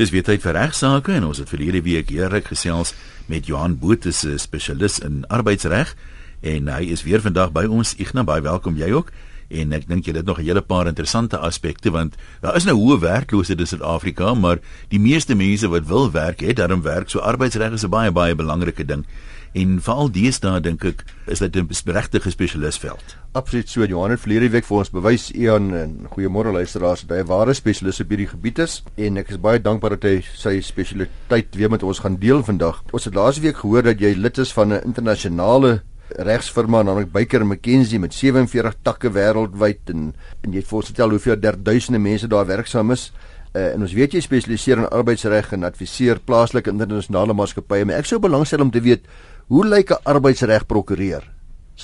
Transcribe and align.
Dis 0.00 0.14
weer 0.14 0.24
tyd 0.24 0.40
vir 0.40 0.56
regsaake 0.56 1.12
en 1.12 1.26
ons 1.28 1.38
het 1.42 1.50
verlede 1.50 1.82
week 1.84 2.08
heerlik 2.08 2.46
gesels 2.48 2.94
met 3.28 3.50
Johan 3.50 3.74
Botha, 3.76 4.08
'n 4.08 4.38
spesialis 4.38 4.98
in 4.98 5.26
arbeidsreg 5.28 5.94
en 6.40 6.68
hy 6.68 6.88
is 6.88 7.02
weer 7.02 7.20
vandag 7.20 7.52
by 7.52 7.66
ons. 7.68 7.94
Ignas, 8.00 8.24
baie 8.24 8.40
welkom 8.40 8.76
jy 8.76 8.92
ook. 8.92 9.12
En 9.50 9.72
ek 9.72 9.88
dink 9.88 10.06
jy 10.06 10.14
het 10.16 10.24
nog 10.24 10.38
'n 10.38 10.44
hele 10.44 10.62
paar 10.62 10.86
interessante 10.86 11.36
aspekte 11.36 11.90
want 11.90 12.16
daar 12.40 12.56
is 12.56 12.64
nou 12.64 12.76
hoë 12.76 12.98
werkloosheid 12.98 13.60
in 13.60 13.66
Suid-Afrika, 13.66 14.34
maar 14.34 14.58
die 14.88 15.00
meeste 15.00 15.34
mense 15.34 15.68
wat 15.68 15.86
wil 15.86 16.10
werk, 16.10 16.40
het 16.40 16.56
daarom 16.56 16.82
werk. 16.82 17.10
So 17.10 17.18
arbeidsreg 17.18 17.72
is 17.72 17.84
'n 17.84 17.90
baie 17.90 18.10
baie 18.10 18.34
belangrike 18.34 18.84
ding. 18.84 19.04
En 19.52 19.80
veral 19.82 20.12
deesdae 20.14 20.60
dink 20.62 20.84
ek 20.86 21.02
is 21.26 21.40
dit 21.42 21.56
'n 21.56 21.68
regte 21.90 22.20
spesialistveld. 22.30 23.16
Absoluut 23.32 23.68
so. 23.68 23.84
Johan 23.84 24.10
het 24.10 24.20
verlede 24.20 24.50
week 24.50 24.64
vir 24.64 24.76
ons 24.78 24.90
bewys 24.90 25.30
Ian 25.32 25.74
en 25.74 26.06
goeiemôre 26.10 26.52
luisteraars 26.52 27.06
dat 27.06 27.16
hy 27.16 27.22
'n 27.22 27.26
ware 27.26 27.54
spesialis 27.54 28.00
op 28.00 28.08
hierdie 28.08 28.28
gebied 28.28 28.58
is 28.58 28.82
en 28.96 29.16
ek 29.16 29.30
is 29.30 29.40
baie 29.40 29.58
dankbaar 29.58 29.98
dat 29.98 30.02
hy 30.02 30.22
sy 30.34 30.60
spesialiteit 30.60 31.56
weer 31.56 31.70
met 31.70 31.82
ons 31.82 31.98
gaan 31.98 32.16
deel 32.16 32.42
vandag. 32.42 32.82
Ons 32.92 33.04
het 33.04 33.14
laas 33.14 33.40
week 33.40 33.56
gehoor 33.56 33.82
dat 33.82 33.98
jy 34.00 34.14
lid 34.14 34.38
is 34.38 34.52
van 34.52 34.72
'n 34.72 34.84
internasionale 34.84 35.82
regsfirma 36.18 36.82
naamlik 36.82 37.12
Baker 37.12 37.46
McKenzie 37.46 37.98
met 37.98 38.14
47 38.14 38.74
takke 38.82 39.10
wêreldwyd 39.10 39.90
en 39.90 40.14
en 40.42 40.52
jy 40.52 40.58
het 40.58 40.66
vir 40.66 40.76
ons 40.76 40.86
vertel 40.86 41.10
hoeveel 41.10 41.40
derduisende 41.40 41.98
mense 41.98 42.28
daar 42.28 42.46
werksaam 42.46 42.90
is. 42.90 43.12
Uh, 43.50 43.72
en 43.74 43.82
ons 43.82 43.92
weet 43.92 44.12
jy 44.12 44.20
spesialiseer 44.20 44.78
in 44.78 44.88
arbeidsreg 44.88 45.52
en 45.52 45.66
adviseer 45.66 46.20
plaaslike 46.22 46.70
internasionale 46.70 47.34
maatskappye, 47.34 47.84
maar 47.84 47.98
ek 47.98 48.06
sou 48.06 48.20
belangstel 48.22 48.62
om 48.62 48.70
te 48.70 48.80
weet 48.80 49.08
hoe 49.50 49.66
lyk 49.66 49.90
'n 49.90 50.02
arbeidsreg 50.02 50.66
prokureur? 50.66 51.24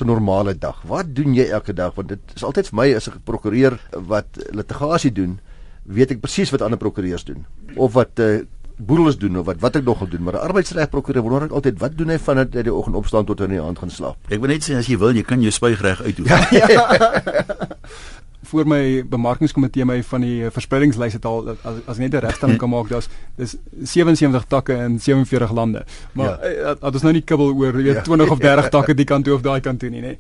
'n 0.01 0.07
normale 0.07 0.55
dag. 0.59 0.83
Wat 0.87 1.15
doen 1.15 1.35
jy 1.35 1.49
elke 1.49 1.73
dag? 1.73 1.95
Want 1.95 2.09
dit 2.09 2.21
is 2.35 2.45
altyd 2.45 2.69
vir 2.69 2.77
my 2.77 2.95
as 2.95 3.09
'n 3.09 3.21
prokureur 3.25 3.79
wat 3.91 4.27
litigasie 4.51 5.13
doen, 5.13 5.41
weet 5.83 6.11
ek 6.11 6.21
presies 6.21 6.51
wat 6.51 6.63
ander 6.63 6.79
prokureurs 6.79 7.25
doen 7.25 7.47
of 7.77 7.93
wat 7.93 8.19
uh, 8.19 8.45
boedels 8.77 9.17
doen 9.19 9.39
of 9.39 9.47
wat 9.47 9.61
wat 9.61 9.77
ek 9.77 9.85
nog 9.85 9.99
wil 9.99 10.09
doen, 10.09 10.23
maar 10.23 10.35
'n 10.35 10.47
arbeidsreg 10.49 10.91
prokureur 10.91 11.23
wonder 11.23 11.45
ek 11.45 11.51
altyd 11.51 11.79
wat 11.79 11.97
doen 11.97 12.09
hy 12.09 12.19
van 12.19 12.37
dit 12.37 12.57
uit 12.57 12.65
die 12.65 12.75
oggend 12.75 12.97
opstaan 12.97 13.25
tot 13.25 13.41
in 13.41 13.51
die 13.51 13.61
aand 13.61 13.79
gaan 13.79 13.91
slaap. 13.91 14.17
Ek 14.29 14.41
wil 14.41 14.49
net 14.49 14.63
sê 14.63 14.77
as 14.77 14.87
jy 14.87 14.99
wil, 14.99 15.15
jy 15.15 15.23
kan 15.23 15.41
jou 15.41 15.51
spuigreg 15.51 16.03
uitoefen. 16.03 16.47
Ja, 16.51 16.69
ja. 16.69 16.85
voor 18.47 18.69
my 18.69 19.05
bemarkingskomitee 19.09 19.85
my 19.89 19.99
van 20.03 20.25
die 20.25 20.51
verspreidingslys 20.55 21.17
het 21.19 21.25
al 21.29 21.55
as, 21.57 21.81
as 21.87 21.99
net 21.99 22.15
'n 22.15 22.25
regstelling 22.25 22.59
kan 22.63 22.71
maak 22.71 22.89
dis 22.89 23.09
dis 23.37 23.57
77 23.83 24.45
takke 24.49 24.75
in 24.75 25.01
47 25.01 25.53
lande. 25.53 25.85
Maar 26.13 26.47
ja. 26.47 26.71
uh, 26.71 26.81
dat 26.81 26.95
is 26.95 27.03
nou 27.03 27.13
nie 27.13 27.23
kibbel 27.23 27.53
oor 27.55 27.73
weet 27.73 27.95
ja. 27.95 28.03
20 28.03 28.31
of 28.31 28.39
30 28.39 28.69
takke 28.77 28.95
die 28.95 29.05
kant 29.05 29.25
toe 29.25 29.35
of 29.35 29.43
daai 29.43 29.61
kant 29.61 29.81
toe 29.81 29.91
nie, 29.91 30.01
nê. 30.01 30.17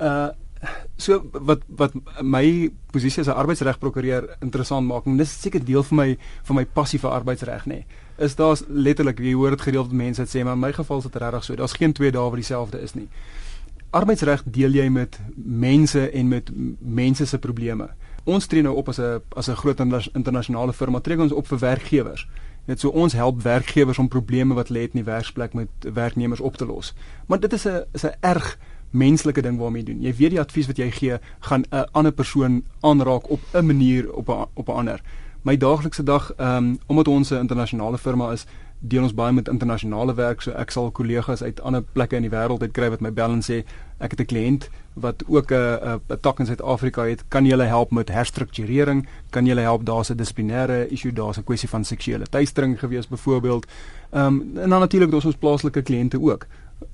Uh 0.00 0.28
so 0.96 1.22
wat 1.32 1.60
wat 1.66 1.92
my 2.20 2.70
posisie 2.90 3.20
as 3.20 3.28
'n 3.28 3.38
arbeidsregprokureur 3.38 4.36
interessant 4.42 4.86
maak 4.86 5.06
en 5.06 5.16
dis 5.16 5.40
seker 5.40 5.64
deel 5.64 5.82
van 5.82 5.96
my 5.96 6.18
van 6.42 6.56
my 6.56 6.64
passie 6.64 6.98
vir 6.98 7.10
arbeidsreg 7.10 7.66
nê. 7.66 7.84
Is 8.18 8.34
daar's 8.34 8.64
letterlik 8.68 9.18
jy 9.18 9.34
hoor 9.34 9.50
dit 9.50 9.60
gereeld 9.60 9.92
mense 9.92 10.22
sê 10.26 10.42
maar 10.44 10.58
in 10.58 10.60
my 10.60 10.72
geval 10.72 10.98
is 10.98 11.04
dit 11.04 11.16
regtig 11.22 11.44
so. 11.44 11.54
Daar's 11.54 11.78
geen 11.78 11.92
twee 11.92 12.10
dae 12.10 12.30
wat 12.30 12.34
dieselfde 12.34 12.82
is 12.82 12.94
nie 12.94 13.08
arbeidsreg 13.90 14.42
deel 14.44 14.70
jy 14.70 14.88
met 14.88 15.20
mense 15.36 16.10
en 16.10 16.28
met 16.28 16.50
mense 16.78 17.26
se 17.26 17.38
probleme. 17.38 17.88
Ons 18.24 18.46
tree 18.46 18.62
nou 18.62 18.76
op 18.76 18.88
as 18.88 18.98
'n 18.98 19.20
as 19.36 19.48
'n 19.48 19.56
groot 19.56 19.80
internasionale 20.12 20.72
firma, 20.72 21.00
tree 21.00 21.20
ons 21.20 21.32
op 21.32 21.46
vir 21.46 21.58
werkgewers. 21.58 22.28
Net 22.66 22.80
so 22.80 22.88
ons 22.88 23.12
help 23.12 23.42
werkgewers 23.42 23.98
om 23.98 24.08
probleme 24.08 24.54
wat 24.54 24.68
lê 24.68 24.80
in 24.80 25.00
die 25.00 25.04
werksplek 25.04 25.54
met 25.54 25.68
werknemers 25.80 26.40
op 26.40 26.56
te 26.56 26.66
los. 26.66 26.94
Maar 27.26 27.40
dit 27.40 27.52
is 27.52 27.66
'n 27.66 27.84
is 27.92 28.04
'n 28.04 28.16
erg 28.20 28.58
menslike 28.90 29.42
ding 29.42 29.58
waarmee 29.58 29.82
jy 29.82 29.92
doen. 29.92 30.02
Jy 30.02 30.14
weet 30.14 30.30
die 30.30 30.40
advies 30.40 30.66
wat 30.66 30.76
jy 30.76 30.90
gee 30.90 31.18
gaan 31.40 31.64
'n 31.70 31.86
ander 31.92 32.12
persoon 32.12 32.64
aanraak 32.80 33.30
op 33.30 33.40
'n 33.52 33.66
manier 33.66 34.12
op 34.12 34.28
'n 34.28 34.46
op 34.54 34.68
'n 34.68 34.72
ander. 34.72 35.00
My 35.42 35.56
daaglikse 35.56 36.02
dag, 36.02 36.32
ehm 36.36 36.56
um, 36.56 36.78
omdat 36.86 37.08
ons 37.08 37.30
'n 37.30 37.34
internasionale 37.34 37.98
firma 37.98 38.32
is, 38.32 38.46
deel 38.80 39.02
ons 39.02 39.14
baie 39.14 39.32
met 39.32 39.48
internasionale 39.48 40.14
werk 40.14 40.42
so 40.42 40.54
ek 40.54 40.70
sal 40.70 40.90
kollegas 40.94 41.42
uit 41.42 41.60
ander 41.66 41.82
plekke 41.82 42.16
in 42.16 42.22
die 42.22 42.32
wêreld 42.32 42.62
uitkry 42.62 42.90
wat 42.94 43.00
my 43.02 43.10
bel 43.10 43.34
en 43.34 43.42
sê. 43.42 43.64
Ek 43.98 44.14
het 44.14 44.20
'n 44.20 44.30
kliënt 44.30 44.68
wat 44.94 45.22
ook 45.26 45.50
'n 45.52 46.00
'n 46.10 46.20
tak 46.20 46.38
in 46.38 46.46
Suid-Afrika 46.46 47.02
het. 47.02 47.24
Kan 47.28 47.44
jy 47.44 47.50
hulle 47.50 47.66
help 47.66 47.90
met 47.90 48.08
herstrukturering? 48.08 49.06
Kan 49.30 49.46
jy 49.46 49.50
hulle 49.50 49.66
help 49.66 49.84
daar's 49.84 50.10
'n 50.10 50.16
dissiplinêre 50.16 50.90
issue. 50.90 51.12
Daar's 51.12 51.38
'n 51.38 51.44
kwessie 51.44 51.68
van 51.68 51.84
seksuele 51.84 52.26
teistering 52.26 52.78
gewees 52.78 53.08
byvoorbeeld. 53.08 53.66
Ehm 54.10 54.26
um, 54.26 54.58
en 54.58 54.70
dan 54.70 54.80
natuurlik 54.80 55.12
ons 55.12 55.36
plaaslike 55.36 55.82
kliënte 55.82 56.20
ook. 56.20 56.46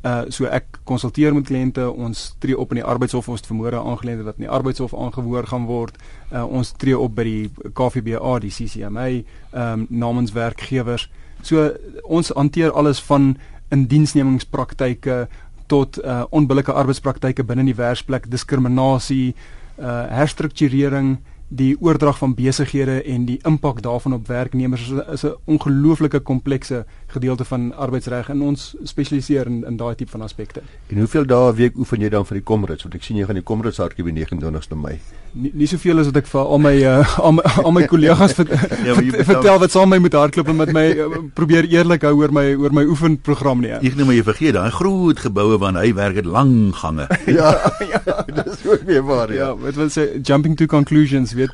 Uh 0.02 0.22
so 0.28 0.44
ek 0.44 0.64
konsulteer 0.84 1.34
met 1.34 1.44
kliënte. 1.44 1.90
Ons 1.90 2.34
tree 2.38 2.58
op 2.58 2.70
in 2.70 2.76
die 2.80 2.84
arbeidshof. 2.84 3.28
Ons 3.28 3.38
het 3.38 3.46
vermoere 3.46 3.82
aangeleende 3.82 4.24
wat 4.24 4.34
in 4.36 4.46
die 4.46 4.50
arbeidshof 4.50 4.94
aangehoor 4.94 5.46
gaan 5.46 5.64
word. 5.64 5.98
Uh 6.32 6.44
ons 6.44 6.72
tree 6.72 6.98
op 6.98 7.14
by 7.14 7.24
die 7.24 7.50
KVBA 7.72 8.38
die 8.38 8.50
CCMA 8.50 9.06
ehm 9.06 9.24
um, 9.52 9.86
namens 9.88 10.32
werkgewers 10.32 11.10
So 11.44 11.68
ons 12.04 12.32
hanteer 12.34 12.72
alles 12.72 13.02
van 13.04 13.34
indiensnemingspraktyke 13.74 15.26
tot 15.66 15.98
uh, 16.04 16.24
onbillike 16.30 16.72
arbeidspraktyke 16.72 17.44
binne 17.44 17.64
die 17.64 17.76
werksplek, 17.76 18.28
diskriminasie, 18.30 19.34
uh, 19.78 20.04
herstrukturering, 20.12 21.18
die 21.54 21.74
oordrag 21.80 22.18
van 22.18 22.34
besighede 22.34 23.02
en 23.04 23.26
die 23.28 23.38
impak 23.46 23.82
daarvan 23.84 24.16
op 24.16 24.28
werknemers 24.28 24.88
is 25.12 25.24
'n 25.24 25.36
ongelooflike 25.44 26.20
komplekse 26.20 26.84
gedeelte 27.14 27.44
van 27.48 27.70
arbeidsreg 27.86 28.28
en 28.34 28.42
ons 28.50 28.74
spesialiseer 28.84 29.48
in 29.50 29.62
in 29.64 29.76
daai 29.80 29.94
tipe 29.94 30.10
van 30.10 30.24
aspekte. 30.26 30.62
En 30.92 30.98
hoeveel 31.02 31.26
dae 31.26 31.52
'n 31.52 31.56
week 31.56 31.78
oefen 31.78 32.00
jy 32.00 32.08
dan 32.08 32.26
vir 32.26 32.40
die 32.40 32.44
Comrades? 32.44 32.82
Want 32.82 32.94
ek 32.94 33.02
sien 33.02 33.16
jy 33.16 33.24
gaan 33.24 33.40
die 33.40 33.42
Comrades 33.42 33.78
hardloop 33.78 34.06
die 34.06 34.24
29ste 34.24 34.76
Mei. 34.76 34.98
Nie, 35.32 35.50
nie 35.54 35.66
soveel 35.66 35.98
as 35.98 36.06
wat 36.06 36.16
ek 36.16 36.26
vir 36.26 36.40
al 36.40 36.58
my 36.58 36.74
uh, 36.82 37.18
al 37.18 37.32
my, 37.32 37.42
al 37.64 37.72
my 37.72 37.86
kollegas 37.90 38.34
ver, 38.38 38.46
ja, 38.86 38.94
vertel 39.26 39.58
wat 39.58 39.70
saam 39.70 39.88
my 39.88 39.98
moet 39.98 40.12
hardloop 40.12 40.48
en 40.48 40.56
met 40.56 40.72
my 40.72 40.84
uh, 40.90 41.22
probeer 41.34 41.64
eerlik 41.64 42.02
hou 42.02 42.14
oor 42.20 42.32
my 42.32 42.54
oor 42.54 42.70
my 42.70 42.84
oefenprogram 42.84 43.60
nie. 43.60 43.72
Ek 43.74 43.96
net 43.96 44.06
maar 44.06 44.14
jy 44.14 44.22
vergeet 44.22 44.54
daai 44.54 44.70
groot 44.70 45.18
geboue 45.18 45.58
waar 45.58 45.74
hy 45.80 45.92
werk 45.94 46.20
het 46.22 46.26
lang 46.26 46.74
gange. 46.74 47.08
ja, 47.38 47.50
ja, 47.88 48.02
dis 48.44 48.66
ook 48.66 48.86
weer 48.86 49.02
waar. 49.02 49.32
Ja, 49.32 49.48
ja 49.48 49.56
wat 49.56 49.74
wil 49.74 49.90
sê 49.90 50.06
jumping 50.22 50.56
to 50.56 50.66
conclusions 50.66 51.34
weet 51.34 51.50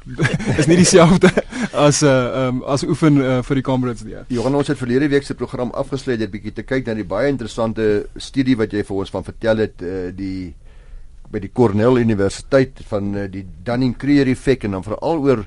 is 0.59 0.67
nie 0.67 0.77
dieselfde 0.77 1.33
as 1.87 2.03
uh, 2.03 2.47
um, 2.47 2.63
as 2.69 2.85
oefen 2.85 3.21
uh, 3.21 3.39
vir 3.47 3.61
die 3.61 3.65
Comrades 3.65 4.05
nie. 4.05 4.17
Johan 4.35 4.57
ons 4.61 4.71
het 4.71 4.79
verlede 4.81 5.09
week 5.13 5.27
se 5.27 5.35
program 5.51 5.73
afgesluit 5.75 6.21
net 6.23 6.31
bietjie 6.31 6.55
te 6.55 6.63
kyk 6.63 6.87
na 6.87 6.95
die 6.95 7.07
baie 7.07 7.31
interessante 7.31 8.07
studie 8.23 8.57
wat 8.59 8.73
jy 8.75 8.85
vir 8.87 9.03
ons 9.03 9.11
van 9.11 9.27
vertel 9.27 9.65
het 9.65 9.83
uh, 9.83 10.11
die 10.15 10.53
by 11.31 11.43
die 11.43 11.51
Cornell 11.55 11.99
Universiteit 11.99 12.83
van 12.91 13.15
uh, 13.15 13.27
die 13.31 13.45
Dunning-Kruger 13.67 14.31
effek 14.31 14.67
en 14.67 14.79
dan 14.79 14.87
veral 14.87 15.23
oor 15.27 15.45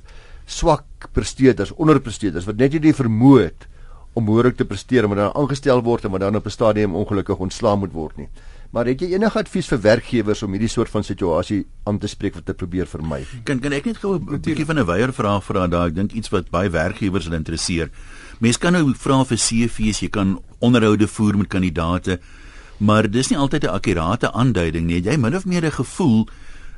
swak 0.47 1.07
presteerders, 1.15 1.71
onderpresteerders 1.79 2.47
wat 2.47 2.59
net 2.59 2.75
nie 2.75 2.83
die 2.89 2.95
vermoë 2.95 3.45
het 3.45 3.67
om 4.13 4.27
behoorlik 4.27 4.59
te 4.59 4.67
presteer 4.67 5.07
maar 5.07 5.21
dan 5.21 5.37
aangestel 5.39 5.83
word 5.83 6.05
en 6.05 6.13
maar 6.13 6.25
dan 6.25 6.35
op 6.35 6.45
'n 6.45 6.57
stadium 6.57 6.95
ongelukkig 6.95 7.39
ontslaa 7.39 7.75
moet 7.75 7.95
word 7.95 8.17
nie. 8.17 8.29
Maar 8.73 8.85
het 8.89 9.01
jy 9.01 9.11
enige 9.13 9.37
advies 9.37 9.67
vir 9.69 9.81
werkgewers 9.81 10.41
om 10.43 10.51
hierdie 10.51 10.69
soort 10.71 10.89
van 10.89 11.03
situasie 11.03 11.59
aan 11.85 11.99
te 12.01 12.07
spreek 12.07 12.33
wat 12.33 12.45
te 12.45 12.55
probeer 12.57 12.87
vermy? 12.89 13.19
Kan 13.45 13.59
kan 13.59 13.71
ek 13.71 13.85
net 13.85 13.97
gou 13.97 14.15
'n 14.17 14.41
bietjie 14.41 14.65
van 14.65 14.79
'n 14.79 14.85
weier 14.85 15.13
vraag 15.13 15.43
vra 15.43 15.67
daai 15.67 15.87
ek 15.89 15.95
dink 15.95 16.11
iets 16.11 16.29
wat 16.29 16.49
baie 16.49 16.69
werkgewers 16.69 17.27
wil 17.27 17.37
interesseer. 17.37 17.91
Mense 18.43 18.59
kan 18.59 18.75
nou 18.75 18.89
vra 18.99 19.21
vir 19.23 19.39
CV's, 19.39 20.01
jy 20.03 20.09
kan 20.11 20.33
onderhoude 20.59 21.07
voer 21.07 21.37
met 21.39 21.47
kandidaate, 21.47 22.17
maar 22.83 23.07
dis 23.07 23.29
nie 23.31 23.37
altyd 23.39 23.63
'n 23.63 23.75
akkurate 23.79 24.31
aanduiding 24.33 24.85
nie. 24.85 24.99
Jy 24.99 25.15
min 25.17 25.35
of 25.35 25.45
meer 25.45 25.63
'n 25.63 25.71
gevoel 25.71 26.27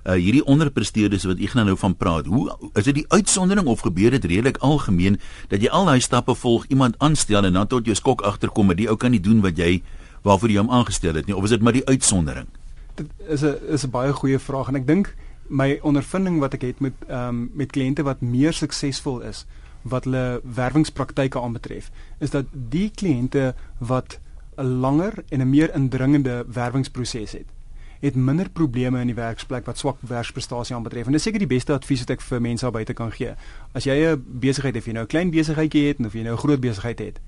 uh 0.05 0.13
hierdie 0.13 0.45
onderpresteerdes 0.45 1.25
wat 1.25 1.39
ek 1.39 1.53
nou 1.53 1.75
van 1.75 1.95
praat. 1.95 2.25
Hoe 2.25 2.55
is 2.75 2.83
dit 2.83 2.95
die 2.95 3.05
uitsondering 3.07 3.67
of 3.67 3.81
gebeur 3.81 4.11
dit 4.11 4.25
redelik 4.25 4.57
algemeen 4.57 5.19
dat 5.49 5.61
jy 5.61 5.69
al 5.69 5.85
daai 5.85 5.99
stappe 5.99 6.35
volg, 6.35 6.65
iemand 6.67 6.95
aanstel 6.99 7.43
en 7.43 7.53
dan 7.53 7.67
tot 7.67 7.85
jou 7.85 7.95
skok 7.95 8.21
agterkom 8.21 8.67
dat 8.67 8.77
die 8.77 8.89
ou 8.89 8.95
kan 8.95 9.11
nie 9.11 9.21
doen 9.21 9.41
wat 9.41 9.57
jy 9.57 9.81
waarvoor 10.21 10.49
jy 10.49 10.57
hom 10.57 10.69
aangestel 10.69 11.15
het 11.15 11.25
nie 11.25 11.35
of 11.35 11.43
is 11.43 11.49
dit 11.49 11.61
maar 11.61 11.73
die 11.73 11.85
uitsondering? 11.85 12.47
Dit 12.95 13.07
is 13.27 13.41
'n 13.41 13.57
is 13.73 13.83
'n 13.83 13.89
baie 13.89 14.13
goeie 14.13 14.39
vraag 14.39 14.67
en 14.67 14.75
ek 14.75 14.87
dink 14.87 15.15
my 15.47 15.79
ondervinding 15.81 16.39
wat 16.39 16.53
ek 16.53 16.61
het 16.61 16.79
met 16.79 16.93
ehm 17.07 17.27
um, 17.27 17.51
met 17.53 17.71
kliënte 17.71 18.03
wat 18.03 18.21
meer 18.21 18.53
suksesvol 18.53 19.21
is 19.21 19.45
wat 19.85 20.07
hulle 20.09 20.41
werwingspraktyke 20.43 21.41
aanbetref 21.41 21.91
is 22.19 22.33
dat 22.33 22.49
die 22.51 22.89
kliënte 22.89 23.53
wat 23.77 24.19
'n 24.57 24.79
langer 24.81 25.23
en 25.29 25.41
'n 25.41 25.49
meer 25.49 25.73
indringende 25.75 26.45
werwingsproses 26.47 27.31
het 27.31 27.55
het 27.99 28.15
minder 28.15 28.49
probleme 28.49 28.99
in 28.99 29.07
die 29.07 29.15
werksplek 29.15 29.65
wat 29.65 29.77
swak 29.77 29.97
werksprestasie 30.05 30.75
aanbetref. 30.75 31.05
En 31.05 31.11
dis 31.11 31.23
seker 31.23 31.39
die 31.39 31.49
beste 31.49 31.73
advies 31.73 32.03
wat 32.03 32.09
ek 32.09 32.21
vir 32.21 32.41
mense 32.41 32.71
buite 32.71 32.93
kan 32.93 33.11
gee. 33.11 33.33
As 33.73 33.83
jy 33.85 33.95
'n 33.95 34.23
besigheid 34.39 34.75
het, 34.75 34.83
of 34.83 34.87
jy 34.87 34.93
nou 34.93 35.03
'n 35.03 35.07
klein 35.07 35.31
besigheidjie 35.31 35.87
het 35.87 36.05
of 36.05 36.13
jy 36.13 36.23
nou 36.23 36.33
'n 36.33 36.37
groot 36.37 36.59
besigheid 36.59 36.99
het, 36.99 37.19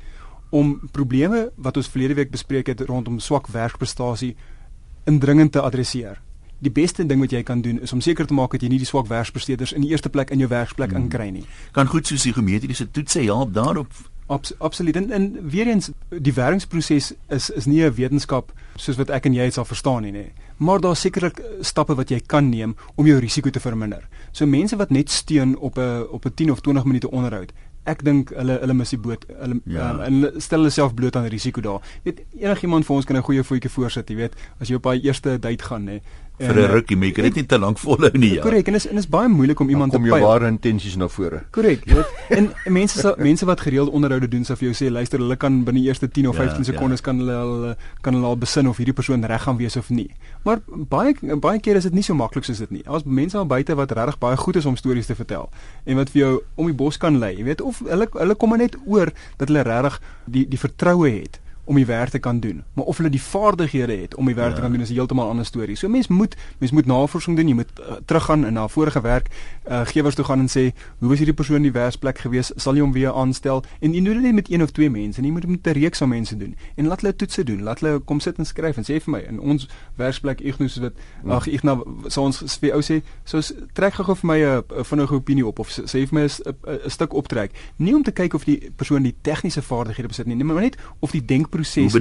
om 0.49 0.89
probleme 0.91 1.51
wat 1.55 1.77
ons 1.77 1.87
verlede 1.87 2.13
week 2.13 2.31
bespreek 2.31 2.67
het 2.67 2.81
rondom 2.81 3.19
swak 3.19 3.47
werkprestasie 3.47 4.35
indringend 5.05 5.51
te 5.51 5.61
adresseer. 5.61 6.21
Die 6.59 6.71
beste 6.71 7.05
ding 7.05 7.19
wat 7.21 7.31
jy 7.31 7.43
kan 7.43 7.61
doen 7.61 7.81
is 7.81 7.93
om 7.93 8.01
seker 8.01 8.25
te 8.25 8.33
maak 8.33 8.51
dat 8.51 8.61
jy 8.61 8.69
nie 8.69 8.81
die 8.81 8.89
swak 8.89 9.07
werkspresteerders 9.07 9.73
in 9.77 9.81
die 9.81 9.89
eerste 9.89 10.09
plek 10.09 10.31
in 10.33 10.39
jou 10.39 10.49
werksplek 10.49 10.91
hmm. 10.91 11.03
inkry 11.05 11.29
nie. 11.29 11.45
Kan 11.71 11.87
goed 11.87 12.07
soos 12.07 12.23
die 12.23 12.33
gemeetiese 12.33 12.91
toets 12.91 13.17
sê 13.17 13.27
help 13.29 13.53
daarop. 13.53 13.91
Abs 14.27 14.51
absoluut. 14.59 14.95
En, 14.95 15.11
en 15.11 15.27
weer 15.49 15.67
eens 15.67 15.91
die 16.09 16.33
werkingsproses 16.33 17.13
is 17.29 17.49
is 17.49 17.65
nie 17.65 17.83
'n 17.83 17.93
wetenskap 17.93 18.51
soos 18.75 18.97
wat 18.97 19.09
ek 19.09 19.25
en 19.25 19.33
jy 19.33 19.43
dit 19.43 19.53
sal 19.53 19.65
verstaan 19.65 20.01
nie, 20.03 20.11
nê. 20.11 20.25
Maar 20.57 20.81
daar's 20.81 21.01
sekerlik 21.01 21.41
stappe 21.61 21.95
wat 21.95 22.09
jy 22.09 22.19
kan 22.25 22.49
neem 22.49 22.75
om 22.95 23.05
jou 23.05 23.19
risiko 23.19 23.49
te 23.49 23.59
verminder. 23.59 24.07
So 24.31 24.45
mense 24.45 24.75
wat 24.75 24.89
net 24.89 25.09
steun 25.09 25.57
op 25.57 25.77
'n 25.77 26.07
op 26.11 26.25
'n 26.25 26.33
10 26.33 26.51
of 26.51 26.61
20 26.61 26.83
minute 26.83 27.11
onderhoud 27.11 27.53
ek 27.87 28.03
dink 28.05 28.31
hulle 28.35 28.57
hulle 28.61 28.75
mis 28.77 28.91
die 28.93 28.99
boot. 28.99 29.25
Hulle 29.39 29.59
ja. 29.71 29.89
um, 29.93 30.01
en 30.03 30.41
stel 30.43 30.63
hulle 30.63 30.73
self 30.73 30.95
bloot 30.97 31.15
aan 31.15 31.29
risiko 31.31 31.63
daar. 31.63 31.83
Weet 32.03 32.23
enigiemand 32.35 32.87
van 32.87 32.99
ons 32.99 33.07
kan 33.07 33.17
'n 33.17 33.27
goeie 33.29 33.43
voetjie 33.43 33.71
voorsit, 33.71 34.09
jy 34.09 34.15
weet, 34.15 34.35
as 34.59 34.67
jy 34.67 34.75
op 34.75 34.83
daai 34.83 34.99
eerste 35.01 35.39
date 35.39 35.63
gaan, 35.63 35.85
nê. 35.87 36.01
Vir 36.37 36.53
'n 36.53 36.69
rukkie, 36.69 36.95
maar 36.97 37.07
jy 37.07 37.13
kan 37.13 37.23
dit 37.23 37.35
nie 37.35 37.45
te 37.45 37.57
lank 37.57 37.79
volhou 37.81 38.11
nie. 38.13 38.33
Ja. 38.35 38.41
Korrek, 38.41 38.67
en 38.67 38.75
is 38.75 38.85
en 38.87 38.97
is 38.97 39.07
baie 39.09 39.27
moeilik 39.27 39.59
om 39.59 39.69
iemand 39.69 39.91
te 39.91 39.97
pyl. 39.97 40.09
Kom 40.09 40.19
jou 40.19 40.27
ware 40.27 40.47
intensies 40.47 40.95
na 40.95 41.07
vore. 41.07 41.41
Korrek, 41.51 41.85
jy 41.85 41.95
weet. 41.95 42.11
En 42.29 42.51
mense 42.65 42.99
sal 42.99 43.15
mense 43.17 43.45
wat 43.45 43.61
gereeld 43.61 43.89
onderhoude 43.89 44.27
doen, 44.27 44.43
sal 44.45 44.55
vir 44.55 44.69
jou 44.69 44.75
sê, 44.77 44.91
luister, 44.91 45.17
hulle 45.17 45.35
kan 45.35 45.63
binne 45.63 45.81
die 45.81 45.87
eerste 45.87 46.07
10 46.07 46.27
of 46.27 46.35
15 46.35 46.57
ja, 46.57 46.63
sekondes 46.63 46.99
ja. 46.99 47.05
kan 47.05 47.17
hulle 47.17 47.33
al 47.33 47.75
kan 48.01 48.13
hulle 48.13 48.25
al 48.25 48.37
besin 48.37 48.69
of 48.69 48.77
hierdie 48.77 48.93
persoon 48.93 49.25
reg 49.25 49.41
gaan 49.41 49.57
wees 49.57 49.77
of 49.77 49.89
nie. 49.89 50.11
Maar 50.43 50.61
baie 50.67 51.15
baie 51.41 51.59
keer 51.59 51.75
is 51.75 51.89
dit 51.89 51.93
nie 51.93 52.05
so 52.05 52.13
maklik 52.13 52.45
soos 52.45 52.61
dit 52.61 52.71
nie. 52.71 52.83
Daar's 52.85 53.03
mense 53.03 53.37
al 53.37 53.49
buite 53.49 53.75
wat 53.75 53.91
regtig 53.91 54.19
baie 54.19 54.37
goed 54.37 54.55
is 54.61 54.65
om 54.65 54.75
stories 54.75 55.09
te 55.09 55.15
vertel 55.15 55.49
en 55.85 55.95
wat 55.97 56.13
vir 56.13 56.21
jou 56.21 56.31
om 56.55 56.69
die 56.69 56.77
bos 56.77 56.97
kan 56.97 57.17
lei. 57.17 57.33
Jy 57.37 57.43
weet 57.49 57.61
of 57.61 57.81
hulle 57.87 58.07
hulle 58.13 58.35
kom 58.35 58.57
net 58.57 58.77
oor 58.85 59.09
dat 59.37 59.49
hulle 59.49 59.65
regtig 59.65 60.01
die 60.25 60.45
die 60.47 60.61
vertroue 60.61 61.09
het 61.09 61.41
om 61.67 61.75
die 61.75 61.85
werk 61.85 62.09
te 62.09 62.19
kan 62.19 62.39
doen. 62.39 62.63
Maar 62.73 62.85
of 62.85 62.97
hulle 62.97 63.09
die 63.09 63.21
vaardighede 63.21 63.95
het 63.95 64.15
om 64.15 64.25
die 64.25 64.35
werk 64.35 64.49
ja. 64.49 64.55
te 64.55 64.61
kan 64.61 64.71
doen 64.71 64.81
is 64.81 64.89
'n 64.89 64.93
heeltemal 64.93 65.29
ander 65.29 65.45
storie. 65.45 65.75
So 65.75 65.87
mens 65.87 66.07
moet 66.07 66.35
mens 66.57 66.71
moet 66.71 66.85
navorsing 66.85 67.37
doen, 67.37 67.47
jy 67.47 67.53
moet 67.53 67.71
uh, 67.79 67.95
teruggaan 68.05 68.45
in 68.45 68.53
na 68.53 68.67
vorige 68.67 69.01
werk 69.01 69.27
uh, 69.69 69.85
gewers 69.85 70.15
toe 70.15 70.25
gaan 70.25 70.39
en 70.39 70.49
sê, 70.49 70.71
hoe 70.99 71.09
was 71.09 71.17
hierdie 71.17 71.35
persoon 71.35 71.61
in 71.61 71.69
die 71.69 71.75
werksplek 71.75 72.19
gewees? 72.19 72.51
Sal 72.55 72.75
jy 72.75 72.81
hom 72.81 72.93
weer 72.95 73.13
aanstel? 73.13 73.63
En 73.79 73.93
jy 73.93 74.03
doen 74.03 74.19
dit 74.21 74.23
nie 74.23 74.33
met 74.33 74.51
een 74.51 74.63
of 74.63 74.71
twee 74.71 74.89
mense 74.89 75.21
nie, 75.21 75.29
jy 75.29 75.33
moet 75.33 75.45
dit 75.45 75.51
met 75.51 75.67
'n 75.67 75.79
reeks 75.79 75.99
van 76.03 76.09
mense 76.09 76.37
doen. 76.37 76.55
En 76.75 76.87
laat 76.87 77.01
hulle 77.01 77.15
toetse 77.15 77.43
doen. 77.43 77.63
Laat 77.63 77.79
hulle 77.79 77.99
kom 77.99 78.19
sit 78.19 78.37
en 78.37 78.45
skryf 78.45 78.77
en 78.77 78.83
sê 78.83 78.99
vir 79.03 79.11
my 79.11 79.19
in 79.27 79.39
ons 79.39 79.67
werksplek 79.95 80.39
Ignos 80.41 80.77
wat 80.77 80.93
hmm. 81.21 81.31
ag 81.31 81.47
Ignas 81.47 81.77
sou 82.07 82.25
ons 82.25 82.57
vir 82.59 82.73
ou 82.75 82.81
sê, 82.81 83.01
so 83.25 83.41
trek 83.73 83.93
gou 83.93 84.15
vir 84.15 84.27
my 84.27 84.39
'n 84.39 84.83
vinnige 84.83 85.13
opinie 85.13 85.45
op 85.45 85.59
of 85.59 85.69
sê 85.69 86.05
vir 86.07 86.13
my 86.13 86.23
'n 86.25 86.89
stuk 86.89 87.13
optrek. 87.13 87.51
Nie 87.77 87.95
om 87.95 88.03
te 88.03 88.11
kyk 88.11 88.33
of 88.33 88.43
die 88.43 88.71
persoon 88.75 89.03
die 89.03 89.15
tegniese 89.21 89.61
vaardighede 89.61 90.07
besit 90.07 90.27
nie, 90.27 90.43
maar 90.43 90.61
net 90.61 90.77
of 90.99 91.11
die 91.11 91.25
denk 91.25 91.49
proses 91.49 91.93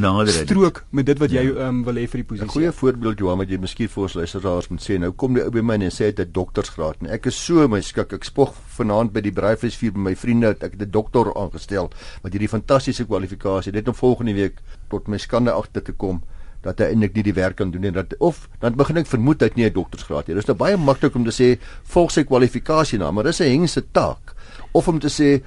strook 0.46 0.84
met 0.90 1.06
dit 1.06 1.18
wat 1.18 1.30
jy 1.30 1.44
ja. 1.48 1.68
um, 1.68 1.82
wil 1.84 1.94
hê 1.94 2.06
vir 2.08 2.22
die 2.22 2.28
posisie. 2.28 2.46
'n 2.46 2.54
Goeie 2.56 2.72
voorbeeld 2.72 3.18
Johan 3.18 3.38
wat 3.38 3.50
jy 3.50 3.58
miskien 3.58 3.88
vir 3.88 4.02
ons 4.02 4.14
luisteraars 4.14 4.68
moet 4.68 4.82
sê. 4.82 4.98
Nou 4.98 5.12
kom 5.12 5.34
die 5.34 5.44
ou 5.44 5.50
by 5.50 5.60
my 5.60 5.74
en 5.74 5.90
sê 5.90 6.06
hy 6.06 6.12
het 6.12 6.20
'n 6.20 6.32
doktorsgraad 6.32 6.96
en 7.00 7.10
ek 7.10 7.26
is 7.26 7.36
so 7.36 7.55
my 7.64 7.80
skik. 7.80 8.12
Ek 8.12 8.24
spog 8.28 8.54
vanaand 8.76 9.14
by 9.14 9.22
die 9.24 9.32
braaivleisvuur 9.32 9.94
by 9.96 10.02
my 10.10 10.14
vriende 10.14 10.52
dat 10.52 10.68
ek 10.68 10.76
'n 10.76 10.90
dokter 10.90 11.32
aangestel 11.34 11.90
wat 12.22 12.32
hierdie 12.32 12.52
fantastiese 12.52 13.06
kwalifikasie 13.08 13.72
net 13.72 13.88
om 13.88 13.94
volgende 13.94 14.34
week 14.34 14.60
tot 14.90 15.08
my 15.08 15.18
skande 15.18 15.52
agter 15.52 15.82
te 15.82 15.92
kom 15.92 16.22
dat 16.62 16.78
hy 16.78 16.90
eintlik 16.92 17.14
nie 17.14 17.22
die 17.22 17.36
werk 17.36 17.56
kan 17.56 17.70
doen 17.70 17.82
nie 17.82 17.94
dat 17.94 18.14
of 18.20 18.48
dan 18.60 18.76
begin 18.76 18.98
ek 18.98 19.06
vermoed 19.06 19.40
hy 19.40 19.48
het 19.48 19.56
nie 19.56 19.66
'n 19.66 19.72
doktorsgraad 19.72 20.28
nie. 20.28 20.34
Dit 20.34 20.44
is 20.44 20.48
nou 20.48 20.56
baie 20.56 20.76
maklik 20.76 21.14
om 21.14 21.24
te 21.24 21.30
sê 21.30 21.58
volg 21.84 22.10
sy 22.10 22.24
kwalifikasie 22.24 22.98
na, 22.98 23.10
maar 23.10 23.24
dis 23.24 23.40
'n 23.40 23.50
hengse 23.50 23.82
taak. 23.92 24.34
Of 24.72 24.88
om 24.88 24.98
te 24.98 25.08
sê 25.08 25.42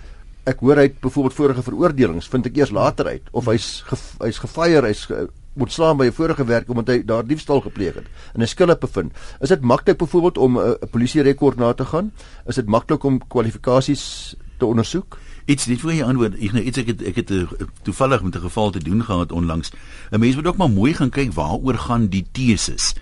ek 0.48 0.60
hoor 0.60 0.78
hy 0.78 0.88
het 0.90 1.00
byvoorbeeld 1.02 1.34
vorige 1.34 1.64
veroordelings 1.64 2.28
vind 2.28 2.46
ek 2.46 2.58
eers 2.58 2.72
later 2.72 3.08
uit 3.08 3.24
of 3.32 3.46
hy's 3.46 3.84
hy's 4.24 4.40
gefire 4.40 4.88
hy's 4.88 5.06
moet 5.60 5.72
slaan 5.72 5.98
by 5.98 6.06
'n 6.08 6.16
vorige 6.16 6.46
werk 6.46 6.70
omdat 6.70 6.88
hy 6.88 7.04
daar 7.06 7.26
diefstal 7.28 7.62
gepleeg 7.62 7.94
het 7.94 8.08
en 8.34 8.42
'n 8.42 8.48
skulp 8.48 8.80
bevind. 8.80 9.12
Is 9.40 9.50
dit 9.50 9.62
maklik 9.62 9.98
byvoorbeeld 9.98 10.38
om 10.38 10.58
'n 10.58 10.66
uh, 10.66 10.74
polisie 10.92 11.22
rekord 11.22 11.58
na 11.58 11.74
te 11.74 11.86
gaan? 11.86 12.12
Is 12.48 12.56
dit 12.56 12.66
maklik 12.66 13.04
om 13.04 13.28
kwalifikasies 13.28 14.36
te 14.58 14.66
ondersoek? 14.66 15.18
Dit 15.46 15.62
voor 15.62 15.94
jy 15.94 16.04
antwoord. 16.04 16.38
Ek 16.38 16.52
nou 16.52 16.64
iets 16.64 16.78
ek 16.78 16.88
het 16.88 17.02
ek 17.02 17.16
het 17.16 17.32
uh, 17.32 17.48
toevallig 17.82 18.22
met 18.22 18.36
'n 18.36 18.40
geval 18.40 18.72
te 18.72 18.80
doen 18.80 19.04
gehad 19.04 19.32
onlangs. 19.32 19.72
'n 20.12 20.20
Mens 20.20 20.36
moet 20.36 20.48
ook 20.48 20.58
maar 20.58 20.70
mooi 20.70 20.94
gaan 20.94 21.10
kyk 21.10 21.34
waaroor 21.34 21.78
gaan 21.78 22.08
die 22.08 22.26
teses 22.32 22.94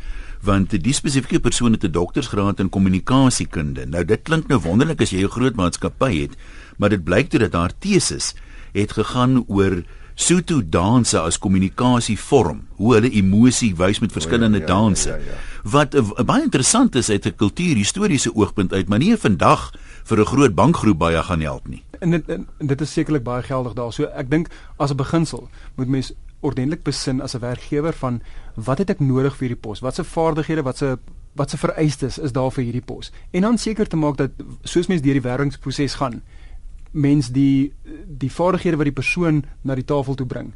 want 0.42 0.70
die 0.70 0.94
spesifieke 0.94 1.40
persoon 1.40 1.72
het 1.72 1.84
'n 1.84 1.92
doktorsgraad 1.92 2.60
in 2.60 2.70
kommunikasiekunde. 2.70 3.86
Nou 3.86 4.06
dit 4.06 4.22
klink 4.22 4.48
nou 4.48 4.60
wonderlik 4.62 5.02
as 5.02 5.10
jy 5.10 5.24
'n 5.24 5.30
groot 5.30 5.56
maatskappy 5.56 6.22
het, 6.22 6.38
maar 6.78 6.90
dit 6.90 7.04
blyk 7.04 7.30
toe 7.30 7.40
dat 7.40 7.54
haar 7.54 7.74
teses 7.80 8.36
het 8.72 8.92
gegaan 8.92 9.44
oor 9.48 9.84
Sotho 10.18 10.64
danse 10.66 11.20
as 11.22 11.38
kommunikasievorm, 11.38 12.64
hoe 12.80 12.94
hulle 12.96 13.10
emosie 13.14 13.76
wys 13.78 14.00
met 14.02 14.16
verskillende 14.16 14.58
oh, 14.58 14.64
ja, 14.64 14.68
ja, 14.68 14.74
danse. 14.74 15.10
Ja, 15.10 15.18
ja, 15.22 15.36
ja. 15.36 15.44
Wat 15.70 15.94
uh, 15.94 16.24
baie 16.26 16.42
interessant 16.42 16.96
is 16.98 17.10
uit 17.10 17.26
'n 17.26 17.36
kultuurhistoriese 17.36 18.34
oogpunt 18.34 18.74
uit, 18.74 18.90
maar 18.90 19.00
nie 19.00 19.18
vandag 19.18 19.72
vir 20.10 20.20
'n 20.20 20.26
groot 20.26 20.56
bankgroep 20.56 20.98
baie 20.98 21.24
gaan 21.24 21.42
help 21.42 21.68
nie. 21.68 21.84
En 22.00 22.10
dit 22.10 22.30
en 22.30 22.48
dit 22.58 22.82
is 22.82 22.94
sekerlik 22.94 23.24
baie 23.24 23.44
geldig 23.44 23.74
daar. 23.74 23.94
So 23.94 24.04
ek 24.04 24.30
dink 24.30 24.48
as 24.78 24.92
'n 24.92 24.96
beginsel 24.98 25.50
moet 25.76 25.88
mens 25.88 26.14
ordentlik 26.42 26.84
besin 26.84 27.22
as 27.22 27.36
'n 27.36 27.40
werkgewer 27.40 27.94
van 27.94 28.22
wat 28.56 28.78
het 28.78 28.90
ek 28.90 29.00
nodig 29.00 29.36
vir 29.38 29.48
hierdie 29.48 29.62
pos? 29.62 29.80
Watse 29.80 30.04
vaardighede, 30.04 30.64
watse 30.64 30.98
watse 31.36 31.58
vereistes 31.58 32.18
is 32.18 32.32
daar 32.32 32.52
vir 32.52 32.64
hierdie 32.64 32.86
pos? 32.86 33.12
En 33.32 33.42
dan 33.42 33.58
seker 33.58 33.88
te 33.88 33.96
maak 33.96 34.18
dat 34.18 34.32
soos 34.64 34.88
mens 34.88 35.02
deur 35.02 35.14
die 35.14 35.22
werwingsproses 35.22 35.94
gaan, 35.94 36.22
mens 36.98 37.30
die 37.34 37.74
die 38.08 38.32
vaardighede 38.32 38.80
wat 38.80 38.90
die 38.90 39.00
persoon 39.00 39.44
na 39.62 39.76
die 39.78 39.86
tafel 39.86 40.18
toe 40.18 40.28
bring, 40.28 40.54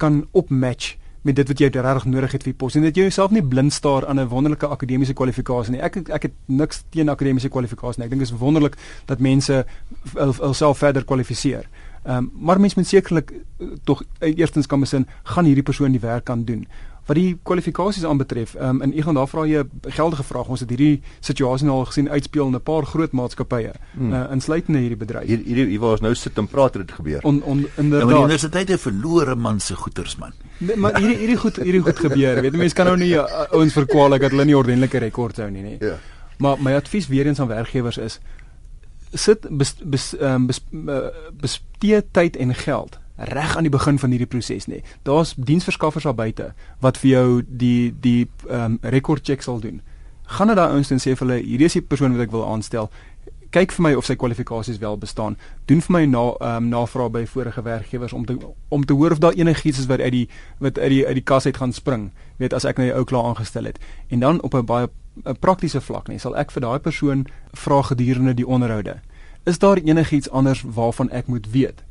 kan 0.00 0.24
opmatch 0.32 0.96
met 1.22 1.36
dit 1.38 1.48
wat 1.48 1.60
jy 1.60 1.68
regtig 1.70 2.06
nodig 2.10 2.32
het 2.34 2.42
vir 2.42 2.50
die 2.50 2.58
pos 2.58 2.74
en 2.76 2.82
dat 2.86 2.96
jy 2.98 3.06
jouself 3.06 3.30
nie 3.34 3.44
blind 3.46 3.72
staar 3.72 4.06
aan 4.06 4.18
'n 4.20 4.28
wonderlike 4.28 4.66
akademiese 4.66 5.14
kwalifikasie 5.14 5.72
nie. 5.72 5.80
Ek 5.80 5.96
ek 6.08 6.22
het 6.22 6.34
niks 6.46 6.82
teen 6.90 7.08
akademiese 7.08 7.48
kwalifikasie 7.48 8.00
nie. 8.00 8.04
Ek 8.06 8.10
dink 8.10 8.22
dit 8.22 8.32
is 8.32 8.38
wonderlik 8.38 8.76
dat 9.06 9.20
mense 9.20 9.64
hulself 10.14 10.78
verder 10.78 11.04
kwalifiseer. 11.04 11.68
Ehm 12.04 12.16
um, 12.16 12.30
maar 12.34 12.60
mens 12.60 12.74
moet 12.74 12.86
sekerlik 12.86 13.30
uh, 13.30 13.66
tog 13.84 14.02
uh, 14.02 14.38
eerstens 14.38 14.66
kan 14.66 14.80
besin 14.80 15.06
gaan 15.22 15.44
hierdie 15.44 15.62
persoon 15.62 15.92
die 15.92 16.00
werk 16.00 16.24
kan 16.24 16.44
doen. 16.44 16.66
Wat 17.06 17.18
die 17.18 17.38
kwalifikasies 17.42 18.04
aanbetref, 18.06 18.54
ehm 18.54 18.76
um, 18.76 18.82
en 18.82 18.92
ek 18.94 19.02
gaan 19.08 19.16
daar 19.18 19.28
vra 19.28 19.42
jy 19.46 19.62
'n 19.62 19.90
geldige 19.90 20.22
vraag. 20.22 20.48
Ons 20.48 20.60
het 20.60 20.70
hierdie 20.70 21.02
situasie 21.20 21.66
nou 21.66 21.78
al 21.78 21.84
gesien 21.90 22.10
uitspeel 22.10 22.46
in 22.46 22.54
'n 22.54 22.62
paar 22.62 22.86
groot 22.86 23.12
maatskappye, 23.12 23.72
hmm. 23.96 24.12
uh, 24.12 24.30
insluitende 24.30 24.78
hierdie 24.78 24.96
bedryf. 24.96 25.26
Hier 25.26 25.42
hier 25.44 25.66
hier 25.66 25.80
waar 25.80 25.90
ons 25.90 26.00
nou 26.00 26.14
sit 26.14 26.38
en 26.38 26.46
praat 26.46 26.74
het 26.74 26.86
dit 26.86 26.96
gebeur. 26.96 27.20
On, 27.22 27.42
on, 27.42 27.66
inderdaad. 27.76 28.00
Ja, 28.00 28.04
maar 28.04 28.14
die 28.14 28.22
universiteit 28.22 28.68
het 28.68 28.80
verlore 28.80 29.34
man 29.34 29.60
se 29.60 29.76
goeters 29.76 30.16
man. 30.16 30.32
Nee, 30.58 30.76
maar 30.76 30.98
hierdie 30.98 31.16
hierdie 31.16 31.36
goed 31.36 31.56
hierdie 31.56 31.82
goed 31.82 31.98
gebeur. 31.98 32.40
Weet 32.40 32.56
mense 32.56 32.74
kan 32.74 32.86
nou 32.86 32.96
nie 32.96 33.14
uh, 33.14 33.26
ouens 33.50 33.72
verkwalik 33.72 34.20
dat 34.20 34.30
hulle 34.30 34.44
nie 34.44 34.56
ordentlike 34.56 34.98
rekords 34.98 35.38
hou 35.38 35.50
nie, 35.50 35.62
nê. 35.62 35.76
Ja. 35.80 35.98
Maar 36.38 36.56
my 36.62 36.74
advies 36.74 37.08
weer 37.08 37.26
eens 37.26 37.40
aan 37.40 37.48
werkgewers 37.48 37.98
is 37.98 38.20
sit 39.12 39.46
bes, 39.50 39.74
bes, 39.84 40.12
um, 40.20 40.46
bes, 40.46 40.62
uh, 40.70 41.10
bestee 41.40 42.02
tyd 42.10 42.36
en 42.36 42.54
geld 42.54 42.98
reg 43.24 43.56
aan 43.56 43.62
die 43.62 43.72
begin 43.72 43.98
van 43.98 44.10
hierdie 44.10 44.26
proses 44.26 44.66
nê. 44.66 44.82
Daar's 45.02 45.34
diensverskaffers 45.36 46.04
daar 46.04 46.14
buite 46.14 46.52
wat 46.80 46.98
vir 46.98 47.10
jou 47.10 47.42
die 47.46 47.94
die 48.00 48.28
ehm 48.48 48.64
um, 48.64 48.78
rekord 48.82 49.24
check 49.24 49.42
sal 49.42 49.60
doen. 49.60 49.80
Gaan 50.26 50.46
na 50.46 50.54
daai 50.54 50.72
ouens 50.72 50.90
en 50.90 50.98
sê 50.98 51.14
vir 51.16 51.26
hulle 51.26 51.40
hierdie 51.42 51.68
is 51.70 51.78
die 51.78 51.82
persoon 51.82 52.16
wat 52.16 52.26
ek 52.26 52.34
wil 52.34 52.46
aanstel. 52.46 52.90
Kyk 53.52 53.72
vir 53.76 53.82
my 53.84 53.92
of 53.94 54.06
sy 54.08 54.16
kwalifikasies 54.16 54.78
wel 54.80 54.96
bestaan. 54.96 55.36
Doen 55.68 55.82
vir 55.84 55.92
my 55.92 56.04
na 56.06 56.24
ehm 56.32 56.56
um, 56.56 56.68
navraag 56.72 57.12
by 57.12 57.24
vorige 57.26 57.62
werkgewers 57.62 58.12
om 58.12 58.24
te 58.26 58.38
om 58.68 58.84
te 58.84 58.94
hoor 58.94 59.12
of 59.12 59.18
daar 59.18 59.38
enigiets 59.38 59.78
is 59.78 59.86
wat 59.86 60.00
uit 60.00 60.12
die 60.12 60.28
wat 60.58 60.78
uit 60.78 60.90
die 60.90 61.06
uit 61.06 61.14
die 61.14 61.28
kas 61.32 61.46
uit 61.46 61.56
gaan 61.56 61.72
spring. 61.72 62.10
Weet 62.38 62.52
as 62.52 62.64
ek 62.64 62.76
nou 62.76 62.88
die 62.88 62.96
ou 62.96 63.04
klaar 63.04 63.30
aangestel 63.30 63.64
het. 63.64 63.78
En 64.08 64.20
dan 64.20 64.42
op 64.42 64.54
'n 64.54 64.64
baie 64.64 64.88
'n 65.24 65.36
praktiese 65.38 65.80
vlak 65.80 66.08
nie, 66.08 66.18
sal 66.18 66.36
ek 66.36 66.50
vir 66.50 66.62
daai 66.62 66.78
persoon 66.78 67.26
vra 67.52 67.82
gedurende 67.82 68.34
die 68.34 68.46
onderhoude. 68.46 69.00
Is 69.44 69.58
daar 69.58 69.76
enigiets 69.76 70.30
anders 70.30 70.62
waarvan 70.62 71.10
ek 71.10 71.26
moet 71.26 71.50
weet? 71.50 71.82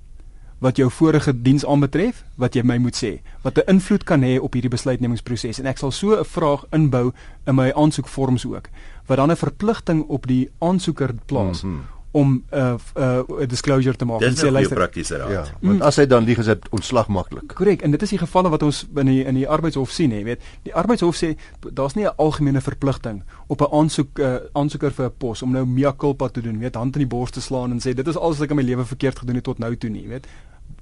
Wat 0.61 0.77
jou 0.77 0.91
vorige 0.93 1.33
diens 1.41 1.65
aanbetref, 1.65 2.23
wat 2.37 2.53
jy 2.53 2.61
my 2.63 2.77
moet 2.77 2.95
sê, 2.95 3.21
wat 3.41 3.57
'n 3.57 3.67
invloed 3.67 4.03
kan 4.03 4.21
hê 4.21 4.37
op 4.39 4.53
hierdie 4.53 4.69
besluitnemingsproses 4.69 5.59
en 5.59 5.65
ek 5.65 5.77
sal 5.77 5.91
so 5.91 6.19
'n 6.19 6.25
vraag 6.25 6.65
inbou 6.71 7.11
in 7.47 7.55
my 7.55 7.71
aansoekvorms 7.71 8.45
ook, 8.45 8.69
wat 9.07 9.17
dan 9.17 9.31
'n 9.31 9.35
verpligting 9.35 10.03
op 10.07 10.27
die 10.27 10.49
aansoeker 10.59 11.13
plaas. 11.25 11.63
Mm 11.63 11.71
-hmm 11.71 11.99
om 12.11 12.43
'n 12.49 12.57
uh, 12.57 12.73
'n 12.95 13.25
uh, 13.41 13.47
disclosure 13.47 13.95
te 13.95 14.05
maak. 14.05 14.19
Dit 14.19 14.31
is 14.31 14.41
'n 14.41 14.73
praktiese 14.73 15.15
raad. 15.17 15.31
Ja, 15.31 15.45
want 15.59 15.77
mm. 15.77 15.81
as 15.81 15.95
hy 15.95 16.05
dan 16.05 16.23
lieg 16.23 16.37
is 16.37 16.45
dit 16.45 16.69
ontslag 16.69 17.07
maklik. 17.07 17.53
Korrek, 17.53 17.81
en 17.81 17.91
dit 17.91 18.01
is 18.01 18.09
die 18.09 18.17
gevalle 18.17 18.49
wat 18.49 18.63
ons 18.63 18.87
in 18.95 19.05
die 19.05 19.23
in 19.23 19.33
die 19.35 19.47
arbeidshof 19.47 19.91
sien, 19.91 20.11
jy 20.11 20.23
weet. 20.23 20.41
Die 20.63 20.75
arbeidshof 20.75 21.15
sê 21.15 21.37
daar's 21.73 21.93
nie 21.93 22.05
'n 22.05 22.13
algemene 22.15 22.61
verpligting 22.61 23.23
op 23.47 23.61
'n 23.61 23.71
aansoek 23.71 24.19
uh, 24.19 24.35
aansoeker 24.51 24.91
vir 24.91 25.05
'n 25.05 25.13
pos 25.17 25.41
om 25.41 25.51
nou 25.51 25.65
mea 25.65 25.93
culpa 25.97 26.27
te 26.27 26.41
doen, 26.41 26.59
weet, 26.59 26.75
hand 26.75 26.95
in 26.95 27.01
die 27.01 27.07
bors 27.17 27.31
te 27.31 27.41
slaan 27.41 27.71
en 27.71 27.79
sê 27.79 27.93
dit 27.93 28.07
is 28.07 28.17
alles 28.17 28.37
wat 28.37 28.43
ek 28.43 28.49
in 28.49 28.55
my 28.55 28.63
lewe 28.63 28.85
verkeerd 28.85 29.19
gedoen 29.19 29.35
het 29.35 29.43
tot 29.43 29.59
nou 29.59 29.75
toe 29.75 29.89
nie, 29.89 30.07
weet 30.07 30.27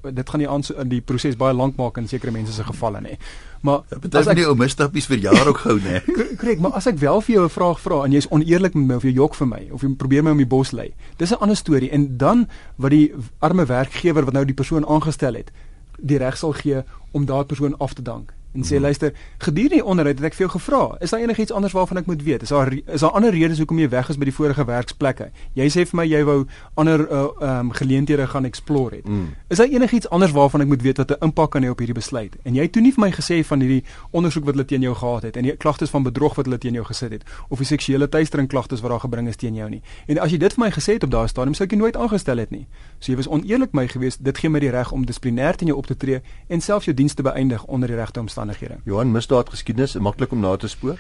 dit 0.01 0.29
gaan 0.29 0.39
die 0.39 0.50
aan 0.50 0.89
die 0.89 1.01
proses 1.01 1.38
baie 1.38 1.53
lank 1.53 1.75
maak 1.77 1.98
in 1.98 2.08
sekere 2.08 2.32
mense 2.32 2.53
se 2.53 2.63
gevalle 2.63 3.01
nê. 3.01 3.18
Maar 3.62 3.84
as 4.13 4.27
ek 4.27 4.39
nie 4.39 4.48
ou 4.48 4.56
misstappies 4.56 5.10
vir 5.12 5.18
jare 5.18 5.51
ook 5.51 5.63
hou 5.65 5.77
nê. 5.84 6.00
Korrek, 6.39 6.60
maar 6.63 6.77
as 6.79 6.88
ek 6.88 7.00
wel 7.01 7.22
vir 7.22 7.36
jou 7.36 7.44
'n 7.46 7.56
vraag 7.58 7.79
vra 7.79 8.03
en 8.06 8.12
jy's 8.12 8.29
oneerlik 8.32 8.74
met 8.74 8.88
my 8.88 8.96
of 8.96 9.03
jy 9.03 9.13
jok 9.13 9.36
vir 9.36 9.48
my 9.48 9.62
of 9.72 9.82
jy 9.82 9.94
probeer 9.96 10.24
my 10.24 10.32
om 10.32 10.44
die 10.44 10.48
bos 10.48 10.72
lei. 10.72 10.94
Dis 11.18 11.32
'n 11.32 11.41
ander 11.41 11.58
storie 11.58 11.91
en 11.91 12.18
dan 12.18 12.48
wat 12.77 12.91
die 12.91 13.13
arme 13.39 13.65
werkgewer 13.65 14.25
wat 14.25 14.34
nou 14.34 14.46
die 14.46 14.56
persoon 14.56 14.86
aangestel 14.86 15.36
het, 15.36 15.51
die 16.00 16.18
reg 16.18 16.38
sal 16.38 16.53
gee 16.53 16.84
om 17.12 17.25
daardie 17.25 17.56
persoon 17.56 17.75
af 17.79 17.94
te 17.94 18.01
dank 18.01 18.38
en 18.53 18.63
sê 18.63 18.75
mm. 18.75 18.82
luister, 18.82 19.13
gedurende 19.38 19.75
die 19.75 19.86
onderhoud 19.86 20.18
het 20.18 20.25
ek 20.25 20.34
vir 20.38 20.46
jou 20.48 20.51
gevra, 20.56 20.82
is 21.03 21.13
daar 21.13 21.22
enigiets 21.22 21.53
anders 21.53 21.74
waarvan 21.77 22.01
ek 22.01 22.08
moet 22.10 22.24
weet? 22.24 22.41
Is 22.41 22.50
daar 22.53 22.74
is 22.74 23.03
daar 23.03 23.12
ander 23.18 23.34
redes 23.36 23.58
hoekom 23.62 23.79
jy 23.79 23.89
weg 23.89 24.10
is 24.10 24.18
by 24.18 24.25
die 24.29 24.34
vorige 24.34 24.65
werksplekke? 24.65 25.29
Jy 25.58 25.68
sê 25.70 25.86
vir 25.89 26.00
my 26.00 26.06
jy 26.10 26.22
wou 26.25 26.38
ander 26.79 27.03
uh, 27.06 27.27
um 27.50 27.72
geleenthede 27.77 28.25
gaan 28.27 28.48
explore 28.50 28.96
het. 28.96 29.08
Mm. 29.08 29.36
Is 29.48 29.62
daar 29.62 29.70
enigiets 29.70 30.10
anders 30.10 30.34
waarvan 30.34 30.65
ek 30.65 30.72
moet 30.74 30.82
weet 30.82 30.98
wat 30.98 31.12
'n 31.12 31.29
impak 31.29 31.51
kan 31.51 31.63
hê 31.63 31.70
op 31.70 31.77
hierdie 31.79 31.96
besluit? 31.96 32.36
En 32.44 32.56
jy 32.56 32.65
het 32.65 32.72
toe 32.72 32.82
nie 32.82 32.91
vir 32.91 33.01
my 33.06 33.12
gesê 33.12 33.44
van 33.46 33.60
hierdie 33.62 33.84
ondersoek 34.12 34.46
wat 34.46 34.53
hulle 34.53 34.65
teen 34.65 34.82
jou 34.82 34.96
gehad 34.96 35.24
het 35.24 35.38
en 35.38 35.44
die 35.44 35.58
klagtes 35.58 35.89
van 35.89 36.03
bedrog 36.03 36.36
wat 36.36 36.46
hulle 36.46 36.58
teen 36.58 36.74
jou 36.74 36.86
gesit 36.86 37.12
het 37.12 37.24
of 37.50 37.58
die 37.58 37.68
seksuele 37.68 38.10
teistering 38.10 38.48
klagtes 38.48 38.82
wat 38.82 38.91
daar 38.91 39.00
gebring 39.00 39.27
is 39.27 39.36
teen 39.36 39.56
jou 39.56 39.70
nie. 39.70 39.82
En 40.08 40.18
as 40.18 40.32
jy 40.32 40.38
dit 40.38 40.53
vir 40.53 40.65
my 40.65 40.72
gesê 40.72 40.94
het 40.94 41.03
op 41.03 41.12
daardie 41.12 41.29
stadium 41.29 41.53
sou 41.53 41.65
ek 41.65 41.72
jou 41.72 41.79
nooit 41.79 41.98
aangestel 41.98 42.38
het 42.38 42.51
nie. 42.51 42.68
So 43.00 43.12
jy 43.12 43.18
was 43.18 43.27
oneerlik 43.27 43.74
my 43.74 43.88
geweest. 43.88 44.24
Dit 44.24 44.38
gee 44.38 44.50
my 44.50 44.60
die 44.60 44.72
reg 44.72 44.91
om 44.91 45.06
dissiplinêr 45.06 45.56
teen 45.56 45.68
jou 45.68 45.77
op 45.77 45.86
te 45.86 45.98
tree 45.98 46.22
en 46.48 46.62
selfs 46.62 46.86
jou 46.86 46.96
dienste 46.96 47.24
beëindig 47.24 47.65
onder 47.65 47.88
die 47.88 47.98
regte 47.98 48.20
omstandighede. 48.20 48.38
Johan, 48.86 49.12
misdaad 49.12 49.50
geskiedenis 49.50 49.96
is 49.96 50.01
maklik 50.01 50.31
om 50.31 50.39
na 50.39 50.55
te 50.58 50.67
spoor. 50.67 51.00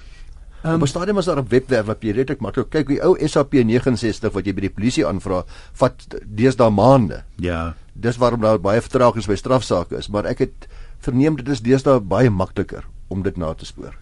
Um, 0.63 0.75
op 0.75 0.81
'n 0.81 0.87
stadium 0.87 1.17
is 1.17 1.25
daar 1.25 1.39
'n 1.39 1.47
webwerf 1.47 1.85
wat 1.85 2.01
jy 2.01 2.11
redelik 2.11 2.41
maklik 2.41 2.69
kyk 2.69 2.87
die 2.87 3.01
ou 3.03 3.15
SAP 3.27 3.53
69 3.53 4.33
wat 4.33 4.45
jy 4.45 4.53
by 4.53 4.61
die 4.61 4.69
polisie 4.69 5.05
aanvra 5.07 5.43
vat 5.73 6.07
deesdae 6.25 6.69
maande. 6.69 7.23
Ja. 7.35 7.75
Dis 7.93 8.17
waarom 8.17 8.41
daar 8.41 8.59
baie 8.59 8.81
vertragings 8.81 9.27
by 9.27 9.35
strafsaake 9.35 9.97
is, 9.97 10.09
maar 10.09 10.25
ek 10.25 10.39
het 10.39 10.67
verneem 10.99 11.35
dit 11.35 11.47
is 11.47 11.61
deesdae 11.61 11.99
baie 11.99 12.29
makliker 12.29 12.83
om 13.07 13.21
dit 13.21 13.37
na 13.37 13.53
te 13.53 13.65
spoor. 13.65 13.95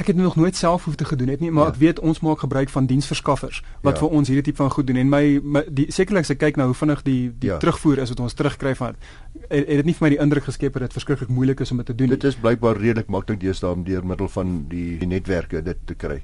Ek 0.00 0.06
het 0.06 0.16
nog 0.16 0.36
nooit 0.36 0.56
self 0.56 0.84
hoef 0.84 0.94
te 0.96 1.04
gedoen 1.04 1.28
het 1.28 1.40
nie, 1.40 1.50
maar 1.50 1.66
ja. 1.68 1.72
ek 1.74 1.80
weet 1.80 1.98
ons 2.00 2.20
maak 2.24 2.40
gebruik 2.40 2.70
van 2.72 2.86
diensverskaffers 2.88 3.60
wat 3.84 3.98
ja. 3.98 4.00
vir 4.00 4.14
ons 4.16 4.28
hierdie 4.32 4.44
tipe 4.48 4.62
van 4.62 4.70
goed 4.72 4.86
doen 4.88 4.96
en 4.96 5.10
my, 5.12 5.24
my 5.44 5.62
die 5.68 5.90
sekerlik 5.92 6.24
as 6.24 6.32
ek 6.32 6.40
kyk 6.40 6.60
nou 6.60 6.70
hoe 6.70 6.76
vinnig 6.78 7.02
die 7.04 7.18
die 7.42 7.50
ja. 7.50 7.58
terugvoer 7.60 8.00
is 8.06 8.12
wat 8.14 8.22
ons 8.24 8.36
terugkry 8.38 8.72
van 8.78 8.96
het, 8.96 9.66
het 9.66 9.82
dit 9.82 9.90
nie 9.90 9.96
vir 9.98 10.06
my 10.06 10.10
die 10.14 10.20
indruk 10.24 10.46
geskep 10.48 10.78
dat 10.78 10.88
dit 10.88 10.96
verskriklik 10.96 11.28
moeilik 11.28 11.60
is 11.60 11.74
om 11.74 11.82
dit 11.82 11.90
te 11.92 11.94
doen. 11.94 12.14
Dit 12.14 12.24
is 12.24 12.38
blykbaar 12.40 12.80
redelik 12.80 13.12
maklik 13.12 13.42
deesdae 13.42 13.74
om 13.76 13.84
deur 13.84 14.06
middel 14.06 14.30
van 14.32 14.54
die, 14.70 14.94
die 15.02 15.08
netwerke 15.10 15.60
dit 15.66 15.82
te 15.84 15.94
kry. 15.94 16.22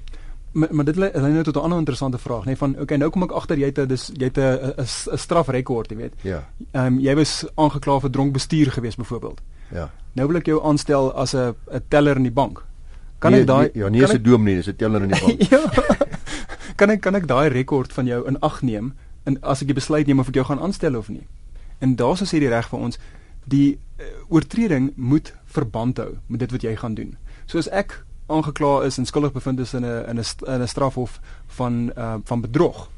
Maar, 0.57 0.73
maar 0.73 0.89
dit 0.89 0.97
lei 0.97 1.11
nou 1.21 1.43
tot 1.45 1.57
'n 1.57 1.67
ander 1.69 1.79
interessante 1.79 2.19
vraag, 2.19 2.45
nê, 2.45 2.55
nee, 2.55 2.57
van 2.57 2.79
okay, 2.81 2.97
nou 2.97 3.11
kom 3.11 3.23
ek 3.23 3.33
agter 3.33 3.59
jy 3.59 3.67
het 3.75 3.89
dis 3.89 4.07
jy 4.15 4.31
het 4.33 4.39
'n 4.39 4.73
'n 4.81 5.19
strafrekord, 5.19 5.91
jy 5.91 5.97
weet. 5.97 6.15
Ja. 6.23 6.49
Ehm 6.73 6.87
um, 6.87 6.99
jy 7.01 7.15
was 7.15 7.45
aangekla 7.55 8.01
vir 8.01 8.11
dronk 8.11 8.33
bestuur 8.33 8.73
gewees 8.73 8.97
byvoorbeeld. 8.97 9.41
Ja. 9.73 9.91
Nou 10.13 10.27
wil 10.29 10.37
ek 10.37 10.47
jou 10.47 10.65
aanstel 10.65 11.13
as 11.13 11.35
'n 11.35 11.55
'n 11.73 11.83
teller 11.89 12.17
in 12.17 12.23
die 12.23 12.33
bank. 12.33 12.65
Kan 13.19 13.33
nee, 13.33 13.41
ek 13.41 13.47
daai 13.47 13.71
nee, 13.73 13.83
Ja, 13.83 13.89
nie 13.89 14.03
'n 14.03 14.23
doom 14.23 14.45
nie, 14.45 14.57
dis 14.57 14.69
'n 14.69 14.77
teller 14.77 15.03
in 15.03 15.09
die 15.09 15.21
bank. 15.21 15.43
ja. 15.53 15.61
Kan 16.77 16.91
ek 16.91 17.01
kan 17.01 17.15
ek 17.15 17.27
daai 17.27 17.49
rekord 17.49 17.93
van 17.93 18.07
jou 18.07 18.27
in 18.27 18.41
ag 18.41 18.63
neem 18.63 18.95
en 19.25 19.39
as 19.43 19.63
ek 19.63 19.69
die 19.69 19.75
besluit 19.75 20.07
neem 20.07 20.21
of 20.21 20.29
ek 20.29 20.35
jou 20.35 20.45
gaan 20.45 20.61
aanstel 20.61 20.97
of 20.97 21.09
nie? 21.09 21.27
En 21.81 21.97
daar's 21.97 22.23
as 22.23 22.33
jy 22.33 22.41
die 22.41 22.53
reg 22.53 22.69
vir 22.69 22.79
ons 22.79 22.99
die 23.47 23.79
uh, 23.99 24.05
oortreding 24.29 24.93
moet 24.97 25.33
verband 25.45 25.97
hou 25.99 26.19
met 26.27 26.41
dit 26.41 26.53
wat 26.53 26.63
jy 26.63 26.77
gaan 26.77 26.95
doen. 26.95 27.17
So 27.47 27.59
as 27.59 27.69
ek 27.69 28.05
aangekla 28.29 28.85
is 28.85 28.99
en 28.99 29.07
skuldig 29.07 29.33
bevind 29.33 29.61
is 29.61 29.75
in 29.75 29.85
'n 29.85 30.05
in 30.11 30.19
'n 30.19 30.25
in 30.47 30.63
'n 30.63 30.69
strafhof 30.69 31.21
van 31.47 31.93
uh, 31.97 32.17
van 32.25 32.41
bedrog. 32.41 32.91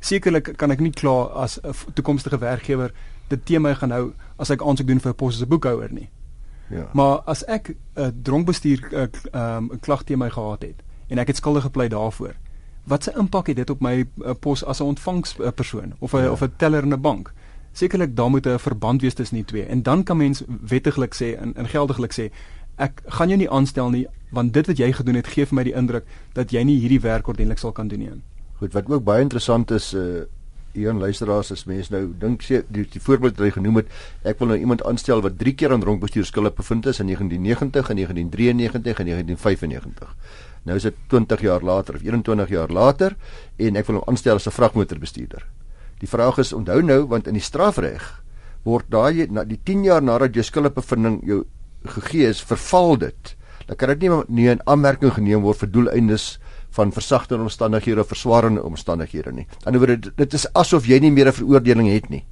Sekerlik 0.00 0.56
kan 0.56 0.70
ek 0.70 0.80
nie 0.80 0.92
kla 0.92 1.30
as 1.34 1.58
'n 1.62 1.72
toekomstige 1.94 2.38
werkgewer 2.38 2.92
dit 3.28 3.46
teen 3.46 3.62
my 3.62 3.74
gaan 3.74 3.90
hou 3.90 4.12
as 4.36 4.50
ek 4.50 4.62
aansoek 4.62 4.86
doen 4.86 5.00
vir 5.00 5.12
'n 5.12 5.16
pos 5.16 5.34
as 5.34 5.42
'n 5.42 5.48
boekhouer 5.48 5.92
nie. 5.92 6.10
Ja. 6.68 6.88
Maar 6.92 7.18
as 7.18 7.44
ek 7.44 7.68
'n 7.68 8.00
uh, 8.00 8.06
dronkbestuur 8.22 8.88
'n 8.90 9.10
uh, 9.34 9.56
um, 9.56 9.80
klag 9.80 10.02
teen 10.02 10.18
my 10.18 10.30
gehad 10.30 10.62
het 10.62 10.82
en 11.06 11.18
ek 11.18 11.26
het 11.26 11.36
skuldig 11.36 11.62
gepleit 11.62 11.90
daarvoor, 11.90 12.34
wat 12.84 13.04
se 13.04 13.12
impak 13.18 13.46
het 13.46 13.56
dit 13.56 13.70
op 13.70 13.80
my 13.80 14.04
uh, 14.18 14.30
pos 14.40 14.64
as 14.64 14.80
'n 14.80 14.84
ontvangspersoon 14.84 15.92
of 15.98 16.12
'n 16.12 16.18
ja. 16.18 16.30
of 16.30 16.40
'n 16.42 16.52
teller 16.56 16.82
in 16.82 16.92
'n 16.92 17.00
bank? 17.00 17.32
Sekerlik 17.72 18.16
daar 18.16 18.30
moet 18.30 18.46
'n 18.46 18.58
verband 18.58 19.00
wees 19.00 19.14
tussen 19.14 19.36
die 19.36 19.44
twee 19.44 19.64
en 19.64 19.82
dan 19.82 20.02
kan 20.02 20.16
mens 20.16 20.42
wettiglik 20.66 21.14
sê 21.14 21.38
en, 21.38 21.54
en 21.54 21.68
geldiglik 21.68 22.12
sê 22.12 22.30
ek 22.76 23.02
gaan 23.04 23.28
jou 23.28 23.38
nie 23.38 23.50
aanstel 23.50 23.90
nie 23.90 24.06
want 24.30 24.52
dit 24.52 24.66
wat 24.66 24.76
jy 24.76 24.92
gedoen 24.92 25.14
het 25.14 25.26
gee 25.26 25.46
vir 25.46 25.54
my 25.54 25.62
die 25.62 25.74
indruk 25.74 26.04
dat 26.32 26.50
jy 26.50 26.62
nie 26.62 26.78
hierdie 26.78 27.00
werk 27.00 27.28
ordentlik 27.28 27.58
sal 27.58 27.72
kan 27.72 27.88
doen 27.88 27.98
nie. 27.98 28.10
Goed, 28.58 28.72
wat 28.72 28.90
ook 28.90 29.04
baie 29.04 29.22
interessant 29.22 29.70
is 29.70 29.94
uh 29.94 30.24
een 30.74 30.98
luisteraars 30.98 31.52
as 31.54 31.64
mense 31.64 31.92
nou 31.92 32.08
dink 32.18 32.42
sê 32.42 32.62
die, 32.68 32.84
die 32.90 33.00
voorbeeld 33.00 33.38
wat 33.38 33.46
hy 33.46 33.50
genoem 33.56 33.80
het, 33.82 33.92
ek 34.24 34.40
wil 34.42 34.52
nou 34.52 34.58
iemand 34.58 34.82
aanstel 34.88 35.22
wat 35.24 35.38
3 35.38 35.54
keer 35.54 35.72
aan 35.72 35.84
dronkbestuur 35.84 36.26
skuldig 36.26 36.56
bevind 36.58 36.86
is 36.90 37.00
in 37.00 37.06
1990 37.12 37.90
en 37.90 38.00
1993 38.02 38.98
en 38.98 39.10
1995. 39.12 40.16
Nou 40.64 40.76
is 40.76 40.86
dit 40.88 40.96
20 41.12 41.44
jaar 41.44 41.62
later 41.62 41.94
of 41.94 42.02
21 42.02 42.48
jaar 42.48 42.72
later 42.72 43.16
en 43.56 43.76
ek 43.76 43.86
wil 43.86 44.00
hom 44.00 44.08
aanstel 44.08 44.40
as 44.40 44.46
'n 44.48 44.56
vragmotorbestuurder. 44.56 45.46
Die 46.00 46.08
vraag 46.08 46.38
is 46.38 46.52
onthou 46.52 46.82
nou 46.82 47.06
want 47.06 47.26
in 47.26 47.34
die 47.34 47.42
strafreg 47.42 48.22
word 48.64 48.88
daai 48.88 49.26
na 49.30 49.44
die 49.44 49.60
10 49.62 49.84
jaar 49.84 50.02
nadat 50.02 50.34
jy 50.34 50.42
skuldige 50.42 50.74
bevinding 50.74 51.20
jou 51.24 51.44
gegee 51.84 52.28
is, 52.28 52.40
verval 52.40 52.96
dit. 52.96 53.36
Dan 53.66 53.76
kan 53.76 53.88
dit 53.88 54.08
nie 54.08 54.22
nie 54.28 54.48
in 54.48 54.60
aanmerking 54.66 55.12
geneem 55.12 55.42
word 55.42 55.58
vir 55.58 55.68
doeleindes 55.68 56.38
van 56.74 56.92
versagtende 56.92 57.42
omstandighede 57.42 58.00
of 58.00 58.10
verswarende 58.10 58.62
omstandighede 58.62 59.32
nie. 59.32 59.46
Aan 59.64 59.76
die 59.76 59.80
ander 59.80 59.96
wyse 59.96 60.12
dit 60.16 60.34
is 60.34 60.46
asof 60.52 60.86
jy 60.90 60.98
nie 60.98 61.10
meer 61.10 61.28
'n 61.28 61.32
veroordeling 61.32 61.88
het 61.92 62.08
nie. 62.10 62.24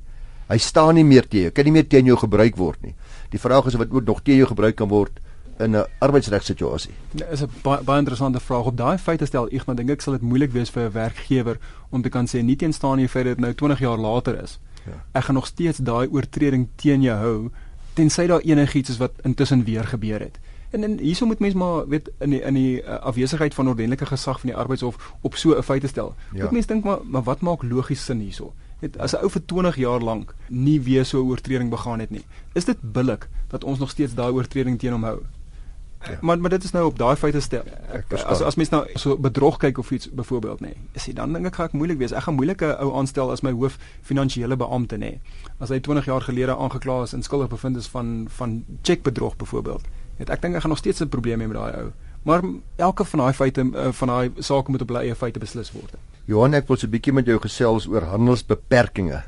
Hy 0.49 0.58
staan 0.58 0.94
nie 0.94 1.04
meer 1.04 1.28
teen 1.28 1.42
jou. 1.42 1.50
Kan 1.50 1.64
nie 1.64 1.72
meer 1.72 1.88
teen 1.88 2.04
jou 2.04 2.16
gebruik 2.16 2.56
word 2.56 2.82
nie. 2.82 2.94
Die 3.30 3.40
vraag 3.40 3.66
is 3.66 3.72
dit 3.72 3.92
ook 3.92 4.04
nog 4.04 4.22
teen 4.22 4.37
jou 4.37 4.46
gebruik 4.46 4.76
kan 4.76 4.88
word 4.88 5.20
in 5.58 5.76
'n 5.76 5.87
arbeidsregsituasie. 5.99 6.92
Dit 7.11 7.26
is 7.30 7.42
'n 7.42 7.50
baie, 7.62 7.82
baie 7.82 7.99
interessante 7.99 8.40
vraag. 8.40 8.66
Op 8.66 8.76
daai 8.76 8.99
feite 8.99 9.26
stel 9.26 9.49
ek, 9.49 9.66
maar 9.66 9.76
dink 9.76 9.90
ek 9.90 10.00
sal 10.00 10.12
dit 10.12 10.22
moeilik 10.22 10.52
wees 10.52 10.70
vir 10.70 10.82
'n 10.82 10.92
werkgewer 10.92 11.58
om 11.90 12.02
te 12.02 12.08
kan 12.08 12.26
sê 12.26 12.42
nie 12.42 12.56
teenstaan 12.56 12.96
nie 12.96 13.08
feit 13.08 13.25
dit 13.25 13.40
nou 13.40 13.54
20 13.54 13.78
jaar 13.78 13.99
later 13.99 14.42
is. 14.42 14.58
Ja. 14.87 15.04
Ek 15.12 15.25
gaan 15.25 15.34
nog 15.34 15.46
steeds 15.46 15.78
daai 15.78 16.08
oortreding 16.11 16.68
teen 16.76 17.02
jou 17.02 17.16
hou 17.16 17.50
tensy 17.94 18.26
daar 18.26 18.40
enigiets 18.40 18.90
is 18.90 18.96
wat 18.96 19.12
intussen 19.22 19.64
weer 19.64 19.84
gebeur 19.84 20.20
het. 20.20 20.38
En 20.73 20.85
en 20.85 20.99
hierso 20.99 21.26
moet 21.26 21.38
mens 21.38 21.55
maar 21.55 21.88
weet 21.88 22.11
in 22.19 22.31
die 22.31 22.41
in 22.41 22.55
die 22.55 22.83
uh, 22.83 22.99
afwesigheid 22.99 23.55
van 23.55 23.69
ordentlike 23.69 24.07
gesag 24.07 24.41
van 24.41 24.49
die 24.49 24.59
arbeidshof 24.59 25.14
op 25.21 25.37
so 25.37 25.57
'n 25.57 25.62
feite 25.62 25.87
stel. 25.87 26.14
Ja. 26.33 26.43
Moet 26.43 26.50
mens 26.50 26.67
dink 26.67 26.85
maar 26.85 26.99
maar 27.05 27.23
wat 27.23 27.41
maak 27.41 27.62
logies 27.62 28.05
sin 28.05 28.21
hierso? 28.21 28.55
Net 28.81 28.99
as 28.99 29.12
'n 29.12 29.23
ou 29.23 29.31
vir 29.31 29.45
20 29.47 29.76
jaar 29.76 30.00
lank 30.00 30.35
nie 30.49 30.81
weer 30.81 31.05
so 31.05 31.23
'n 31.23 31.29
oortreding 31.29 31.71
begaan 31.71 32.00
het 32.00 32.11
nie. 32.11 32.25
Is 32.52 32.64
dit 32.64 32.79
billik 32.81 33.29
dat 33.49 33.64
ons 33.64 33.79
nog 33.79 33.91
steeds 33.91 34.14
daai 34.14 34.33
oortreding 34.33 34.79
teen 34.79 34.93
hom 34.93 35.05
hou? 35.05 35.21
Ja. 36.09 36.19
Maar 36.21 36.38
maar 36.41 36.50
dit 36.50 36.64
is 36.64 36.71
nou 36.71 36.87
op 36.87 36.99
daai 36.99 37.17
feite 37.17 37.41
stel. 37.41 37.62
Ek, 37.93 38.12
as 38.12 38.41
as 38.41 38.55
mens 38.55 38.69
nou 38.69 38.87
so 38.95 39.17
bedrog 39.19 39.57
kyk 39.57 39.79
of 39.79 39.91
iets 39.91 40.11
byvoorbeeld 40.11 40.61
nê. 40.61 40.73
Is 40.93 41.05
dit 41.05 41.17
dan 41.17 41.33
dink 41.33 41.47
ek 41.47 41.55
gaan 41.55 41.67
ek 41.67 41.73
moeilik 41.73 41.99
wees. 41.99 42.12
Ek 42.12 42.23
gaan 42.23 42.35
moeilike 42.35 42.76
ou 42.79 42.95
aanstel 42.99 43.31
as 43.31 43.41
my 43.41 43.52
hoof 43.52 43.79
finansiële 44.02 44.57
beampte 44.57 44.97
nê. 44.97 45.19
As 45.59 45.69
hy 45.69 45.81
20 45.81 46.05
jaar 46.05 46.21
gelede 46.21 46.57
aangekla 46.57 47.02
is 47.02 47.12
en 47.12 47.23
skuldig 47.23 47.49
bevind 47.49 47.76
is 47.76 47.87
van 47.87 48.26
van 48.29 48.64
chequebedrog 48.83 49.37
byvoorbeeld. 49.37 49.85
Net 50.19 50.31
ek 50.31 50.42
dink 50.42 50.54
ek 50.57 50.62
gaan 50.62 50.75
nog 50.75 50.78
steeds 50.78 51.00
'n 51.00 51.09
probleem 51.09 51.40
hê 51.40 51.47
met 51.49 51.57
daai 51.57 51.73
ou. 51.83 51.92
Maar 52.23 52.42
elke 52.76 53.04
van 53.04 53.19
daai 53.19 53.33
feite 53.33 53.61
uh, 53.61 53.92
van 53.92 54.09
daai 54.09 54.31
sake 54.38 54.71
moet 54.71 54.83
op 54.83 54.88
hulle 54.88 55.00
eie 55.00 55.14
feite 55.14 55.38
beslis 55.42 55.73
word. 55.73 55.95
Johan, 56.25 56.54
ek 56.54 56.69
wil 56.69 56.76
so 56.76 56.87
'n 56.87 56.90
bietjie 56.90 57.12
met 57.12 57.26
jou 57.26 57.38
gesels 57.38 57.87
oor 57.87 58.02
handelsbeperkings. 58.02 59.25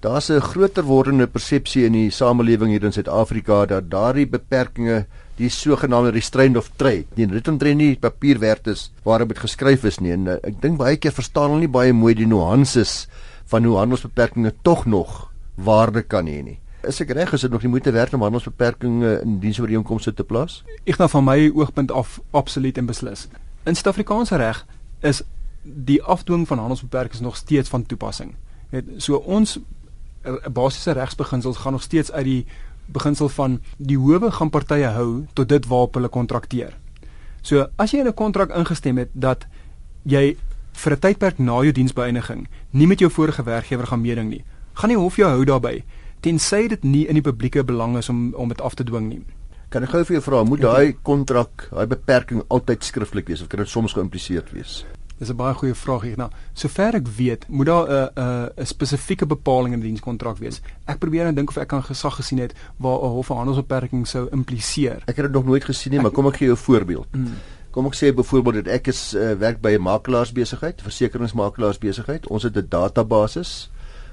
Daar's 0.00 0.30
'n 0.30 0.40
groter 0.40 0.84
wordende 0.84 1.26
persepsie 1.26 1.84
in 1.84 1.92
die 1.92 2.10
samelewing 2.10 2.70
hier 2.70 2.84
in 2.84 2.92
Suid-Afrika 2.92 3.66
dat 3.66 3.90
daardie 3.90 4.26
beperkings 4.26 5.04
die 5.36 5.48
sogenaamde 5.48 6.10
restraint 6.10 6.56
of 6.56 6.70
trade, 6.76 7.04
die 7.16 7.26
dit 7.26 7.48
omtrent 7.48 7.76
nie 7.76 7.96
papier 7.96 8.38
werd 8.38 8.66
is 8.66 8.90
waarop 9.04 9.28
dit 9.28 9.38
geskryf 9.38 9.84
is 9.84 9.98
nie. 9.98 10.12
En 10.12 10.26
uh, 10.26 10.36
ek 10.42 10.60
dink 10.60 10.78
baie 10.78 10.96
keer 10.96 11.12
verstaan 11.12 11.50
hulle 11.50 11.60
nie 11.60 11.68
baie 11.68 11.92
mooi 11.92 12.14
die 12.14 12.26
nuances 12.26 13.08
van 13.46 13.64
hoe 13.64 13.76
handelsbeperkings 13.76 14.52
tog 14.62 14.86
nog 14.86 15.30
waarde 15.56 16.02
kan 16.02 16.26
hê 16.26 16.42
nie. 16.42 16.58
Is 16.80 17.00
ek 17.02 17.10
reg 17.12 17.32
as 17.36 17.42
dit 17.44 17.52
nog 17.52 17.60
nie 17.60 17.68
moeite 17.68 17.92
werd 17.92 18.14
om 18.16 18.22
handelsbeperkings 18.24 19.20
in 19.20 19.34
diensooreenkomste 19.42 20.14
te 20.16 20.24
plaas? 20.24 20.62
Ek 20.88 20.96
nou 20.96 21.08
van 21.12 21.26
my 21.26 21.50
oogpunt 21.52 21.92
af 21.92 22.16
absoluut 22.30 22.78
en 22.80 22.88
beslis. 22.88 23.26
In 23.68 23.76
Suid-Afrikaanse 23.76 24.38
reg 24.40 24.62
is 25.04 25.20
die 25.62 25.98
afdwing 26.02 26.46
van 26.48 26.58
handelsbeperkings 26.58 27.20
nog 27.20 27.36
steeds 27.36 27.68
van 27.68 27.84
toepassing. 27.84 28.32
Net 28.72 28.88
so 28.96 29.20
ons 29.20 29.58
basiese 30.48 30.96
regsbeginsels 30.96 31.60
gaan 31.60 31.76
nog 31.76 31.84
steeds 31.84 32.12
uit 32.12 32.24
die 32.24 32.46
beginsel 32.86 33.28
van 33.28 33.60
die 33.76 33.98
howe 34.00 34.30
gaan 34.32 34.50
partye 34.50 34.88
hou 34.96 35.26
tot 35.36 35.48
dit 35.48 35.66
waarop 35.68 36.00
hulle 36.00 36.08
kontrakteer. 36.08 36.72
So 37.42 37.68
as 37.76 37.92
jy 37.92 38.00
in 38.00 38.08
'n 38.08 38.14
kontrak 38.14 38.56
ingestem 38.56 38.96
het 38.98 39.10
dat 39.12 39.46
jy 40.04 40.36
vir 40.72 40.92
'n 40.92 40.98
tydperk 40.98 41.38
na 41.38 41.60
jou 41.62 41.72
diensbeëindiging 41.72 42.48
nie 42.70 42.86
met 42.86 42.98
jou 42.98 43.10
vorige 43.10 43.42
werkgewer 43.42 43.86
gaan 43.86 44.00
meeding 44.00 44.30
nie, 44.30 44.44
gaan 44.74 44.88
die 44.88 44.98
hof 44.98 45.16
jou 45.16 45.28
hou 45.28 45.44
daarbey 45.44 45.84
tensy 46.20 46.68
dit 46.68 46.82
nie 46.84 47.06
in 47.08 47.14
die 47.14 47.24
publieke 47.24 47.64
belang 47.64 47.96
is 47.96 48.08
om 48.08 48.34
om 48.34 48.48
dit 48.48 48.60
af 48.60 48.74
te 48.74 48.84
dwing 48.84 49.08
nie. 49.08 49.22
Kan 49.70 49.82
ek 49.86 49.92
gou 49.94 50.04
vir 50.04 50.16
jou 50.16 50.22
vra, 50.22 50.44
moet 50.44 50.60
daai 50.60 50.96
kontrak, 51.06 51.68
daai 51.70 51.86
beperking 51.86 52.42
altyd 52.48 52.82
skriftelik 52.84 53.28
wees 53.30 53.42
of 53.42 53.48
kan 53.48 53.62
dit 53.62 53.70
soms 53.70 53.92
geïmpliseer 53.94 54.48
wees? 54.50 54.84
Dis 55.20 55.30
'n 55.30 55.36
baie 55.36 55.54
goeie 55.54 55.74
vraag 55.74 56.02
hier. 56.02 56.16
Nou, 56.16 56.30
sover 56.54 56.94
ek 56.94 57.08
weet, 57.16 57.44
moet 57.48 57.66
daar 57.66 57.86
'n 57.86 58.08
'n 58.16 58.50
'n 58.56 58.66
spesifieke 58.66 59.26
bepaling 59.26 59.74
in 59.74 59.80
die 59.80 59.88
dienskontrak 59.88 60.38
wees. 60.38 60.60
Ek 60.86 60.98
probeer 60.98 61.24
nou 61.24 61.34
dink 61.34 61.50
of 61.50 61.56
ek 61.56 61.68
kan 61.68 61.82
gesag 61.82 62.16
gesien 62.16 62.38
het 62.38 62.54
waar 62.78 62.98
'n 62.98 63.12
hof 63.14 63.30
'n 63.30 63.36
handelsbeperking 63.36 64.06
sou 64.08 64.28
impliseer. 64.32 65.02
Ek 65.06 65.16
het 65.16 65.26
dit 65.26 65.32
nog 65.32 65.44
nooit 65.44 65.64
gesien 65.64 65.92
nie, 65.92 66.00
maar 66.00 66.10
kom 66.10 66.26
ek 66.26 66.36
gee 66.36 66.46
jou 66.46 66.56
'n 66.56 66.64
voorbeeld. 66.64 67.06
Mm. 67.12 67.34
Kom 67.70 67.86
ek 67.86 67.94
sê 67.94 68.14
byvoorbeeld 68.14 68.54
dat 68.54 68.66
ek 68.66 68.86
is 68.86 69.14
uh, 69.14 69.32
werk 69.38 69.60
by 69.60 69.70
'n 69.70 69.82
makelaarsbesigheid, 69.82 70.82
versekeringsmakelaarsbesigheid. 70.82 72.26
Ons 72.26 72.42
het 72.42 72.56
'n 72.56 72.66
database 72.68 73.68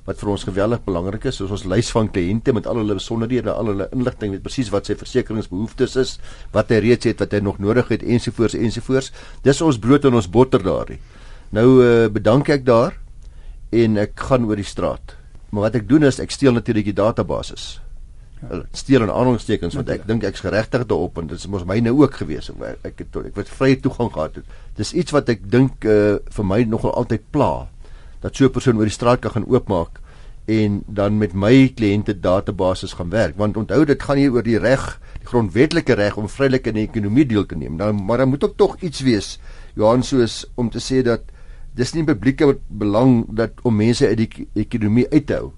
wat 0.07 0.21
vir 0.21 0.31
ons 0.31 0.45
geweldig 0.47 0.83
belangrik 0.85 1.27
is, 1.27 1.37
soos 1.41 1.51
ons 1.51 1.65
lys 1.67 1.89
van 1.91 2.07
kliënte 2.07 2.53
met 2.55 2.67
al 2.69 2.79
hulle 2.79 2.95
besonderhede, 2.95 3.51
al 3.51 3.73
hulle 3.73 3.89
inligting, 3.91 4.31
weet 4.31 4.45
presies 4.45 4.71
wat 4.71 4.87
sy 4.87 4.95
versekeringsbehoeftes 4.95 5.97
is, 5.99 6.13
wat 6.55 6.71
hy 6.71 6.79
reeds 6.85 7.09
het, 7.09 7.19
wat 7.19 7.35
hy 7.35 7.41
nog 7.43 7.59
nodig 7.63 7.91
het 7.91 8.05
ensovoorts 8.07 8.55
ensovoorts. 8.55 9.11
Dis 9.43 9.59
ons 9.65 9.79
brood 9.83 10.07
en 10.07 10.15
ons 10.15 10.29
botter 10.31 10.63
daarin. 10.63 11.01
Nou 11.55 11.67
uh, 11.83 12.07
bedank 12.11 12.49
ek 12.55 12.63
daar 12.67 12.95
en 13.75 13.99
ek 13.99 14.15
gaan 14.29 14.47
oor 14.47 14.59
die 14.59 14.67
straat. 14.67 15.17
Maar 15.51 15.69
wat 15.69 15.81
ek 15.81 15.91
doen 15.91 16.07
is 16.07 16.21
ek 16.23 16.31
steel 16.31 16.55
natuurlik 16.55 16.87
die 16.87 16.95
database. 16.95 17.81
Ja. 18.37 18.59
steel 18.71 19.01
en 19.01 19.09
aanhalingstekens 19.09 19.73
want 19.73 19.87
ek 19.89 20.03
dink 20.05 20.21
ek's 20.27 20.43
geregtig 20.45 20.83
daarop 20.85 21.15
en 21.17 21.29
dit 21.31 21.39
is 21.39 21.47
mos 21.49 21.63
myne 21.65 21.89
ook 21.89 22.19
gewees 22.19 22.51
ek 22.53 22.83
ek 22.85 22.99
het 23.01 23.15
ek 23.23 23.39
het 23.39 23.49
vrye 23.49 23.79
toegang 23.81 24.11
gehad 24.13 24.37
dis 24.77 24.91
iets 24.93 25.15
wat 25.15 25.31
ek 25.33 25.47
dink 25.49 25.87
uh, 25.89 26.19
vir 26.21 26.45
my 26.45 26.59
nogal 26.69 26.93
altyd 27.01 27.25
pla 27.33 27.65
dat 28.21 28.35
so 28.35 28.45
'n 28.45 28.51
persoon 28.51 28.77
oor 28.77 28.89
die 28.89 28.99
straat 28.99 29.19
kan 29.19 29.31
gaan 29.31 29.47
oopmaak 29.47 29.99
en 30.45 30.83
dan 30.87 31.17
met 31.17 31.33
my 31.33 31.73
kliënte 31.75 32.19
database 32.19 32.87
gaan 32.87 33.09
werk 33.09 33.37
want 33.37 33.57
onthou 33.57 33.85
dit 33.85 34.03
gaan 34.03 34.17
hier 34.17 34.31
oor 34.31 34.43
die 34.43 34.59
reg 34.59 34.99
die 35.19 35.27
grondwetlike 35.27 35.93
reg 35.93 36.17
om 36.17 36.29
vrylik 36.29 36.67
in 36.67 36.73
die 36.73 36.87
ekonomie 36.87 37.25
deel 37.25 37.45
te 37.45 37.55
neem 37.55 37.75
nou 37.75 37.91
maar 37.93 38.17
dan 38.17 38.29
moet 38.29 38.43
ook 38.43 38.57
tog 38.57 38.77
iets 38.79 39.01
wees 39.01 39.39
Johan 39.75 40.03
soos 40.03 40.45
om 40.55 40.69
te 40.69 40.79
sê 40.79 41.03
dat 41.03 41.21
dis 41.75 41.93
nie 41.93 42.03
publieke 42.03 42.57
belang 42.67 43.25
dat 43.29 43.51
om 43.61 43.75
mense 43.75 44.07
uit 44.07 44.17
die 44.17 44.47
ekonomie 44.53 45.09
uit 45.11 45.27
te 45.27 45.33
hou 45.33 45.51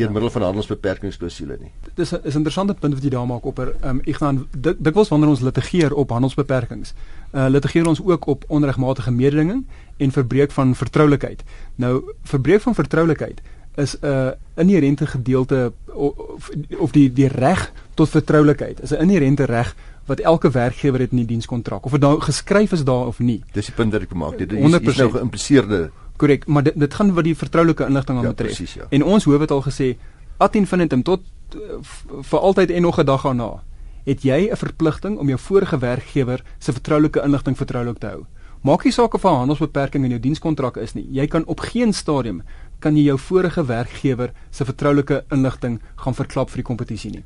deur 0.00 0.06
ja. 0.06 0.12
middel 0.12 0.30
van 0.30 0.42
handelsbeperkingsklausule 0.42 1.56
nie. 1.60 1.70
Dis 1.94 2.12
is 2.12 2.34
'n 2.34 2.36
interessante 2.36 2.74
punt 2.74 2.94
wat 2.94 3.02
jy 3.02 3.10
daar 3.10 3.26
maak 3.26 3.44
op 3.44 3.58
er 3.58 3.74
ehm 3.80 3.88
um, 3.88 4.00
ek 4.04 4.16
gaan 4.16 4.46
dikwels 4.78 5.08
wanneer 5.08 5.28
ons 5.28 5.40
litigeer 5.40 5.94
op 5.94 6.10
handelsbeperkings. 6.10 6.94
Uh 7.34 7.48
litigeer 7.48 7.86
ons 7.86 8.02
ook 8.02 8.26
op 8.26 8.44
onregmatige 8.48 9.10
mededinging 9.10 9.66
en 10.00 10.12
verbreek 10.12 10.52
van 10.56 10.74
vertroulikheid. 10.74 11.42
Nou 11.80 12.00
verbreek 12.22 12.64
van 12.64 12.74
vertroulikheid 12.74 13.40
is 13.76 13.96
'n 14.00 14.06
uh, 14.06 14.30
inherente 14.56 15.06
gedeelte 15.06 15.72
of, 15.92 16.50
of 16.78 16.90
die 16.90 17.12
die 17.12 17.28
reg 17.28 17.72
tot 17.94 18.08
vertroulikheid. 18.08 18.82
Is 18.82 18.90
'n 18.90 19.00
inherente 19.00 19.44
reg 19.44 19.76
wat 20.06 20.20
elke 20.20 20.50
werkgewer 20.50 21.00
het 21.00 21.10
in 21.10 21.22
die 21.22 21.26
dienskontrak 21.26 21.84
of 21.84 21.90
dit 21.90 22.00
nou 22.00 22.20
geskryf 22.20 22.72
is 22.72 22.84
daar 22.84 23.06
of 23.06 23.18
nie. 23.18 23.42
Dis 23.52 23.66
die 23.66 23.74
punt 23.74 23.92
wat 23.92 24.02
ek 24.02 24.08
bemaak. 24.08 24.38
Dit 24.38 24.52
is, 24.52 24.78
is 24.80 24.96
nou 24.96 25.10
geïmpliseerde 25.10 25.90
Korrek, 26.16 26.46
maar 26.46 26.62
dit 26.62 26.74
dit 26.76 26.94
gaan 26.94 27.14
wat 27.14 27.24
die 27.24 27.36
vertroulike 27.36 27.86
inligting 27.86 28.18
aan 28.18 28.24
ja, 28.24 28.30
betref. 28.30 28.56
Precies, 28.56 28.74
ja. 28.74 28.86
En 28.90 29.04
ons 29.04 29.24
hoof 29.24 29.40
het 29.40 29.50
al 29.50 29.62
gesê 29.62 29.96
ad 30.36 30.54
infinitum 30.54 31.02
tot 31.02 31.22
uh, 31.54 31.60
vir 32.22 32.38
altyd 32.38 32.70
en 32.70 32.82
nog 32.82 32.98
'n 32.98 33.04
dag 33.04 33.22
daarna 33.22 33.62
het 34.04 34.22
jy 34.22 34.48
'n 34.50 34.56
verpligting 34.56 35.18
om 35.18 35.28
jou 35.28 35.38
vorige 35.38 35.78
werkgewer 35.78 36.42
se 36.58 36.72
vertroulike 36.72 37.22
inligting 37.22 37.56
vertroulik 37.56 37.98
te 37.98 38.06
hou. 38.06 38.24
Maak 38.60 38.84
nie 38.84 38.92
saak 38.92 39.14
of 39.14 39.24
'n 39.24 39.28
handelsbeperking 39.28 40.04
in 40.04 40.10
jou 40.10 40.20
dienskontrak 40.20 40.76
is 40.76 40.92
nie. 40.94 41.06
Jy 41.10 41.26
kan 41.26 41.44
op 41.46 41.60
geen 41.60 41.92
stadium 41.92 42.42
kan 42.78 42.96
jy 42.96 43.04
jou 43.04 43.18
vorige 43.18 43.64
werkgewer 43.64 44.32
se 44.50 44.64
vertroulike 44.64 45.24
inligting 45.30 45.80
gaan 45.96 46.14
verklap 46.14 46.50
vir 46.50 46.56
die 46.56 46.68
kompetisie 46.68 47.10
nie. 47.10 47.24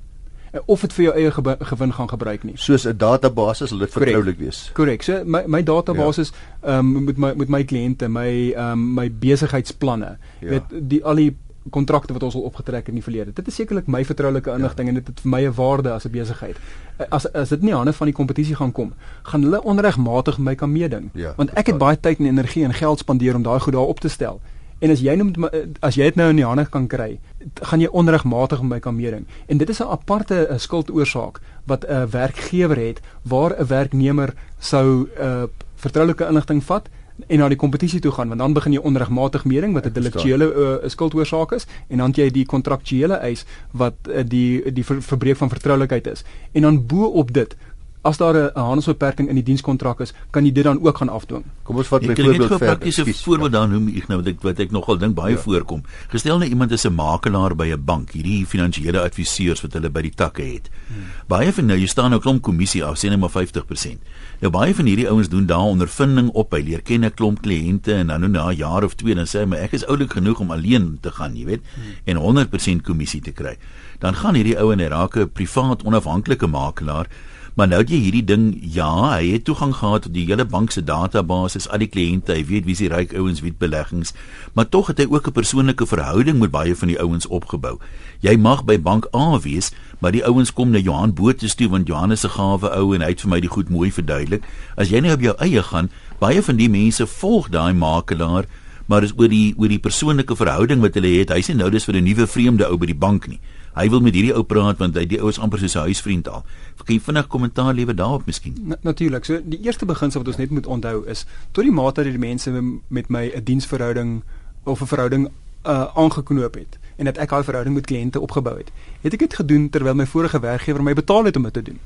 Of 0.67 0.81
dit 0.81 0.93
vir 0.93 1.05
jou 1.05 1.15
eie 1.15 1.31
gewin 1.65 1.93
gaan 1.93 2.09
gebruik 2.09 2.45
nie. 2.45 2.55
Soos 2.57 2.87
'n 2.87 2.97
database 2.97 3.67
sal 3.67 3.79
dit 3.79 3.91
vertroulik 3.91 4.39
wees. 4.39 4.71
Korrek. 4.75 5.03
So 5.03 5.25
my 5.25 5.43
my 5.47 5.63
database 5.63 6.23
ja. 6.23 6.79
ehm 6.79 6.97
um, 6.97 7.05
met 7.05 7.17
my 7.17 7.35
met 7.35 7.49
my 7.49 7.65
kliënte, 7.65 8.09
my 8.09 8.53
ehm 8.53 8.73
um, 8.73 8.95
my 8.95 9.11
besigheidsplanne. 9.11 10.19
Ja. 10.41 10.49
weet 10.49 10.89
die 10.89 11.05
al 11.05 11.15
die 11.15 11.37
kontrakte 11.71 12.13
wat 12.13 12.23
ons 12.23 12.35
al 12.35 12.41
opgetrek 12.41 12.87
het 12.87 12.89
in 12.89 13.01
die 13.01 13.03
verlede. 13.03 13.33
Dit 13.33 13.47
is 13.49 13.55
sekerlik 13.55 13.87
my 13.87 14.05
vertroulike 14.05 14.53
inligting 14.53 14.89
ja. 14.89 14.95
en 14.95 15.01
dit 15.01 15.07
het 15.07 15.21
vir 15.21 15.31
my 15.31 15.43
'n 15.47 15.55
waarde 15.55 15.93
as 15.93 16.05
'n 16.05 16.11
besigheid. 16.11 16.57
Eh, 16.97 17.07
as 17.09 17.33
as 17.33 17.49
dit 17.49 17.63
nie 17.63 17.75
hande 17.75 17.93
van 17.93 18.07
die 18.07 18.15
kompetisie 18.15 18.55
gaan 18.55 18.73
kom, 18.73 18.93
gaan 19.23 19.43
hulle 19.43 19.63
onregmatig 19.63 20.39
my 20.39 20.55
kan 20.55 20.73
meeding. 20.73 21.11
Ja, 21.13 21.33
Want 21.37 21.51
ek 21.53 21.67
het 21.67 21.79
baie 21.79 22.01
tyd 22.01 22.19
en 22.19 22.27
energie 22.27 22.65
en 22.65 22.75
geld 22.75 22.99
spandeer 22.99 23.35
om 23.35 23.43
daai 23.43 23.61
goed 23.61 23.73
daar 23.73 23.87
op 23.87 24.01
te 24.01 24.09
stel. 24.09 24.41
En 24.79 24.91
as 24.91 25.01
jy 25.01 25.15
nou 25.17 25.49
as 25.81 25.95
jy 25.95 26.05
dit 26.05 26.17
nou 26.17 26.29
in 26.29 26.37
die 26.37 26.45
hande 26.45 26.67
kan 26.67 26.87
kry, 26.87 27.19
gaan 27.63 27.81
jy 27.81 27.89
onregmatig 27.89 28.61
met 28.63 28.71
my 28.71 28.79
kan 28.81 28.97
meeding. 28.97 29.27
En 29.47 29.59
dit 29.59 29.69
is 29.69 29.81
'n 29.81 29.89
aparte 29.89 30.49
uh, 30.51 30.59
skuldoorsaak 30.59 31.41
wat 31.65 31.85
'n 31.89 32.11
werkgewer 32.11 32.77
het 32.77 33.01
waar 33.23 33.55
'n 33.59 33.67
werknemer 33.67 34.35
sou 34.59 35.07
'n 35.07 35.09
uh, 35.21 35.43
vertroulike 35.75 36.27
inligting 36.27 36.65
vat 36.65 36.89
en 37.27 37.39
na 37.39 37.49
die 37.49 37.59
kompetisie 37.59 38.01
toe 38.01 38.13
gaan 38.13 38.29
want 38.29 38.41
dan 38.41 38.53
begin 38.53 38.73
jy 38.73 38.81
onregmatig 38.83 39.45
meeding 39.45 39.75
wat 39.75 39.87
'n 39.87 39.93
deliktuele 39.93 40.47
uh, 40.55 40.89
skuldoorsaak 40.89 41.53
is 41.53 41.67
en 41.89 41.99
dan 41.99 42.13
jy 42.17 42.31
die 42.31 42.47
kontraktuele 42.47 43.15
eis 43.15 43.45
wat 43.71 43.95
uh, 44.09 44.23
die 44.27 44.73
die 44.73 44.85
ver, 44.85 45.03
verbreek 45.03 45.37
van 45.37 45.49
vertroulikheid 45.49 46.07
is. 46.07 46.25
En 46.53 46.63
dan 46.63 46.87
bo 46.87 47.07
op 47.07 47.33
dit 47.33 47.57
as 48.05 48.17
daar 48.17 48.37
'n 48.37 48.51
handelsbeperking 48.61 49.29
in 49.29 49.35
die 49.35 49.43
dienskontrak 49.43 50.01
is, 50.01 50.13
kan 50.31 50.45
jy 50.45 50.53
dit 50.53 50.65
dan 50.65 50.81
ook 50.81 50.97
gaan 50.99 51.09
afdwing. 51.09 51.45
Kom 51.63 51.77
ons 51.77 51.87
vat 51.87 52.01
byvoorbeeld 52.01 52.53
'n 52.53 52.59
praktiese 52.59 53.05
voorbeeld 53.15 53.53
dan 53.53 53.71
noem 53.71 53.89
ek 53.89 54.09
nou 54.09 54.19
wat 54.19 54.27
ek 54.29 54.43
wat 54.43 54.59
ek 54.59 54.71
nogal 54.71 54.99
dink 54.99 55.15
baie 55.15 55.35
ja. 55.35 55.41
voorkom. 55.41 55.83
Gestel 56.09 56.39
nou 56.39 56.49
iemand 56.49 56.71
is 56.71 56.85
'n 56.85 56.95
makelaar 56.95 57.57
by 57.57 57.73
'n 57.73 57.85
bank, 57.85 58.11
hierdie 58.11 58.47
finansiële 58.47 59.01
adviseurs 59.01 59.63
wat 59.63 59.73
hulle 59.73 59.91
by 59.91 60.03
die 60.03 60.15
takke 60.15 60.43
het. 60.43 60.69
Hmm. 60.87 61.05
Baie 61.27 61.53
van 61.53 61.67
nou, 61.67 61.79
jy 61.79 61.87
staan 61.87 62.11
nou 62.11 62.21
klomp 62.21 62.43
kommissie 62.43 62.85
af, 62.85 62.99
sê 62.99 63.09
net 63.09 63.19
maar 63.19 63.31
50%. 63.31 63.99
Nou 64.41 64.53
baie 64.53 64.75
van 64.75 64.85
hierdie 64.85 65.09
ouens 65.09 65.29
doen 65.29 65.47
daar 65.47 65.59
ondervinding 65.59 66.29
op, 66.29 66.53
hy 66.53 66.63
leer 66.63 66.83
ken 66.83 67.05
'n 67.05 67.15
klomp 67.15 67.41
kliënte 67.41 67.93
en 67.93 68.07
dan 68.07 68.21
nou 68.21 68.31
na 68.31 68.51
'n 68.51 68.57
jaar 68.57 68.85
of 68.85 68.95
twee 68.95 69.15
dan 69.15 69.27
sê 69.27 69.39
hy, 69.41 69.47
"Maar 69.47 69.59
ek 69.59 69.73
is 69.73 69.87
oulik 69.87 70.13
genoeg 70.13 70.41
om 70.41 70.51
alleen 70.51 70.99
te 71.01 71.11
gaan, 71.11 71.37
jy 71.37 71.45
weet, 71.45 71.63
hmm. 71.75 71.83
en 72.05 72.17
100% 72.17 72.83
kommissie 72.83 73.21
te 73.21 73.33
kry." 73.33 73.57
Dan 73.99 74.15
gaan 74.15 74.35
hierdie 74.35 74.59
ou 74.59 74.73
en 74.73 74.79
hy 74.79 74.87
raak 74.87 75.17
'n 75.17 75.31
privaat 75.33 75.85
onafhanklike 75.85 76.47
makelaar 76.47 77.07
Maar 77.55 77.69
nou 77.71 77.79
het 77.85 77.91
jy 77.93 78.01
hierdie 78.03 78.25
ding, 78.27 78.47
ja, 78.75 78.89
hy 79.13 79.29
het 79.37 79.45
toegang 79.47 79.71
gehad 79.79 80.03
tot 80.03 80.15
die 80.15 80.25
hele 80.27 80.43
bank 80.45 80.73
se 80.75 80.83
database, 80.83 81.61
al 81.71 81.85
die 81.85 81.87
kliënte, 81.87 82.35
hy 82.35 82.43
weet 82.49 82.67
wie 82.67 82.75
se 82.75 82.89
ryk 82.91 83.15
ouens 83.15 83.45
wie 83.45 83.53
beleggings, 83.55 84.11
maar 84.59 84.67
tog 84.67 84.91
het 84.91 84.99
hy 84.99 85.07
ook 85.07 85.29
'n 85.29 85.37
persoonlike 85.39 85.87
verhouding 85.87 86.41
met 86.43 86.51
baie 86.51 86.75
van 86.75 86.89
die 86.89 86.99
ouens 86.99 87.27
opgebou. 87.27 87.79
Jy 88.21 88.37
mag 88.37 88.65
by 88.65 88.81
bank 88.81 89.07
A 89.15 89.39
wees, 89.39 89.71
maar 90.01 90.13
die 90.13 90.25
ouens 90.25 90.53
kom 90.53 90.71
na 90.71 90.79
Johan 90.79 91.15
Botha 91.15 91.47
toe 91.47 91.69
want 91.69 91.87
Johan 91.87 92.13
is 92.13 92.25
'n 92.25 92.31
gawe 92.31 92.71
ou 92.77 92.95
en 92.95 93.01
hy 93.01 93.09
het 93.09 93.21
vir 93.21 93.31
my 93.31 93.41
die 93.41 93.51
goed 93.51 93.71
mooi 93.71 93.93
verduidelik. 93.93 94.43
As 94.77 94.89
jy 94.89 95.01
nou 95.01 95.13
op 95.13 95.21
jou 95.21 95.35
eie 95.39 95.63
gaan, 95.63 95.91
baie 96.19 96.43
van 96.43 96.57
die 96.57 96.69
mense 96.69 97.07
volg 97.07 97.49
daai 97.51 97.73
makelaar 97.73 98.47
maar 98.87 99.03
is 99.03 99.15
oor 99.17 99.29
die 99.29 99.55
oor 99.57 99.69
die 99.69 99.81
persoonlike 99.81 100.37
verhouding 100.37 100.83
wat 100.85 100.95
hulle 100.95 101.19
het. 101.19 101.33
Hy 101.33 101.41
sê 101.41 101.55
nou 101.57 101.71
dis 101.71 101.85
vir 101.85 101.97
'n 101.97 102.05
nuwe 102.05 102.27
vreemde 102.27 102.69
ou 102.69 102.77
by 102.77 102.87
die 102.87 102.95
bank 103.07 103.29
nie. 103.29 103.41
Hy 103.75 103.89
wil 103.91 104.01
met 104.01 104.15
hierdie 104.15 104.35
ou 104.35 104.45
praat 104.47 104.79
want 104.79 104.95
hy 104.95 105.03
die 105.11 105.19
ou 105.19 105.29
is 105.33 105.39
amper 105.43 105.59
soos 105.59 105.75
'n 105.75 105.87
huisvriend 105.91 106.29
al. 106.29 106.45
Kan 106.85 106.95
jy 106.95 107.01
vinnig 107.01 107.27
kommentaar 107.27 107.75
lewer 107.75 107.97
daarop 107.97 108.27
miskien? 108.27 108.55
Na, 108.63 108.77
Natuurlik. 108.83 109.25
So 109.25 109.41
die 109.45 109.59
eerste 109.63 109.87
beginsel 109.87 110.21
wat 110.21 110.29
ons 110.29 110.37
net 110.37 110.51
moet 110.51 110.67
onthou 110.67 111.05
is 111.07 111.27
tot 111.53 111.65
die 111.65 111.73
mate 111.73 112.03
dat 112.03 112.13
die 112.13 112.19
mense 112.19 112.51
met 112.89 113.09
my 113.09 113.33
'n 113.35 113.45
diensverhouding 113.45 114.23
of 114.65 114.81
'n 114.81 114.87
verhouding 114.87 115.29
uh 115.65 115.87
aangeknoop 115.95 116.55
het 116.55 116.79
en 116.97 117.05
dat 117.05 117.19
ek 117.19 117.29
daai 117.29 117.45
verhouding 117.45 117.75
met 117.75 117.87
kliënte 117.87 118.21
opgebou 118.21 118.57
het. 118.57 118.71
Het 119.01 119.13
ek 119.13 119.19
dit 119.19 119.35
gedoen 119.35 119.71
terwyl 119.71 119.95
my 119.95 120.07
vorige 120.07 120.41
werkgewer 120.41 120.83
my 120.83 120.95
betaal 120.95 121.25
het 121.25 121.37
om 121.37 121.43
dit 121.43 121.53
te 121.53 121.63
doen. 121.63 121.79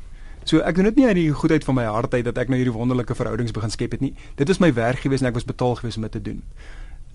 So 0.45 0.59
ek 0.59 0.75
doen 0.75 0.85
dit 0.85 0.97
nie 0.97 1.07
uit 1.07 1.15
die 1.15 1.33
goedheid 1.33 1.65
van 1.65 1.75
my 1.75 1.85
hart 1.85 2.15
uit 2.15 2.25
dat 2.25 2.39
ek 2.39 2.49
nou 2.49 2.57
hierdie 2.57 2.73
wonderlike 2.73 3.15
verhoudings 3.15 3.53
begin 3.53 3.71
skep 3.71 3.91
het 3.91 4.01
nie. 4.01 4.15
Dit 4.35 4.49
is 4.49 4.59
my 4.59 4.73
werk 4.73 4.99
gewees 4.99 5.21
en 5.21 5.27
ek 5.27 5.35
was 5.35 5.45
betaal 5.45 5.75
gewees 5.75 5.97
om 5.97 6.03
dit 6.03 6.13
te 6.13 6.23
doen. 6.23 6.43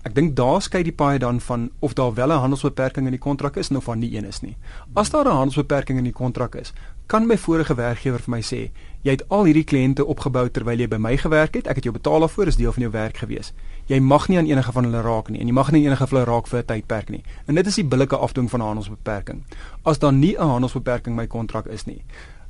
Ek 0.04 0.12
dink 0.12 0.34
daar 0.36 0.60
skei 0.60 0.82
die 0.84 0.92
paai 0.92 1.16
dan 1.18 1.38
van 1.40 1.70
of 1.80 1.94
daar 1.96 2.14
wel 2.14 2.28
'n 2.28 2.40
handelsbeperking 2.40 3.06
in 3.06 3.16
die 3.16 3.26
kontrak 3.26 3.56
is 3.56 3.70
of 3.70 3.84
van 3.84 3.98
nie 3.98 4.16
een 4.16 4.24
is 4.24 4.40
nie. 4.40 4.56
As 4.94 5.10
daar 5.10 5.24
'n 5.24 5.36
handelsbeperking 5.36 5.98
in 5.98 6.04
die 6.04 6.12
kontrak 6.12 6.54
is, 6.54 6.72
kan 7.06 7.26
my 7.26 7.38
vorige 7.38 7.74
werkgewer 7.74 8.20
vir 8.20 8.30
my 8.30 8.40
sê, 8.40 8.70
jy 9.02 9.10
het 9.10 9.28
al 9.28 9.44
hierdie 9.44 9.64
kliënte 9.64 10.04
opgebou 10.04 10.48
terwyl 10.50 10.78
jy 10.78 10.88
by 10.88 10.96
my 10.96 11.16
gewerk 11.16 11.54
het, 11.54 11.66
ek 11.66 11.74
het 11.74 11.84
jou 11.84 11.94
betaal 11.94 12.20
daarvoor, 12.20 12.46
is 12.46 12.56
deel 12.56 12.72
van 12.72 12.82
jou 12.82 12.92
werk 12.92 13.16
gewees. 13.16 13.52
Jy 13.86 14.00
mag 14.00 14.28
nie 14.28 14.38
aan 14.38 14.46
enige 14.46 14.72
van 14.72 14.84
hulle 14.84 15.00
raak 15.00 15.28
nie 15.28 15.40
en 15.40 15.46
jy 15.46 15.52
mag 15.52 15.72
nie 15.72 15.84
enige 15.84 16.06
van 16.06 16.18
hulle 16.18 16.30
raak 16.30 16.46
vir 16.46 16.58
'n 16.58 16.64
tydperk 16.64 17.08
nie. 17.10 17.22
En 17.46 17.54
dit 17.54 17.66
is 17.66 17.74
die 17.74 17.84
billike 17.84 18.16
afdwing 18.16 18.50
van 18.50 18.60
'n 18.60 18.66
handelsbeperking. 18.66 19.42
As 19.84 19.98
daar 19.98 20.12
nie 20.12 20.36
'n 20.36 20.48
handelsbeperking 20.48 21.16
in 21.16 21.22
my 21.22 21.26
kontrak 21.26 21.66
is 21.66 21.84
nie, 21.86 22.04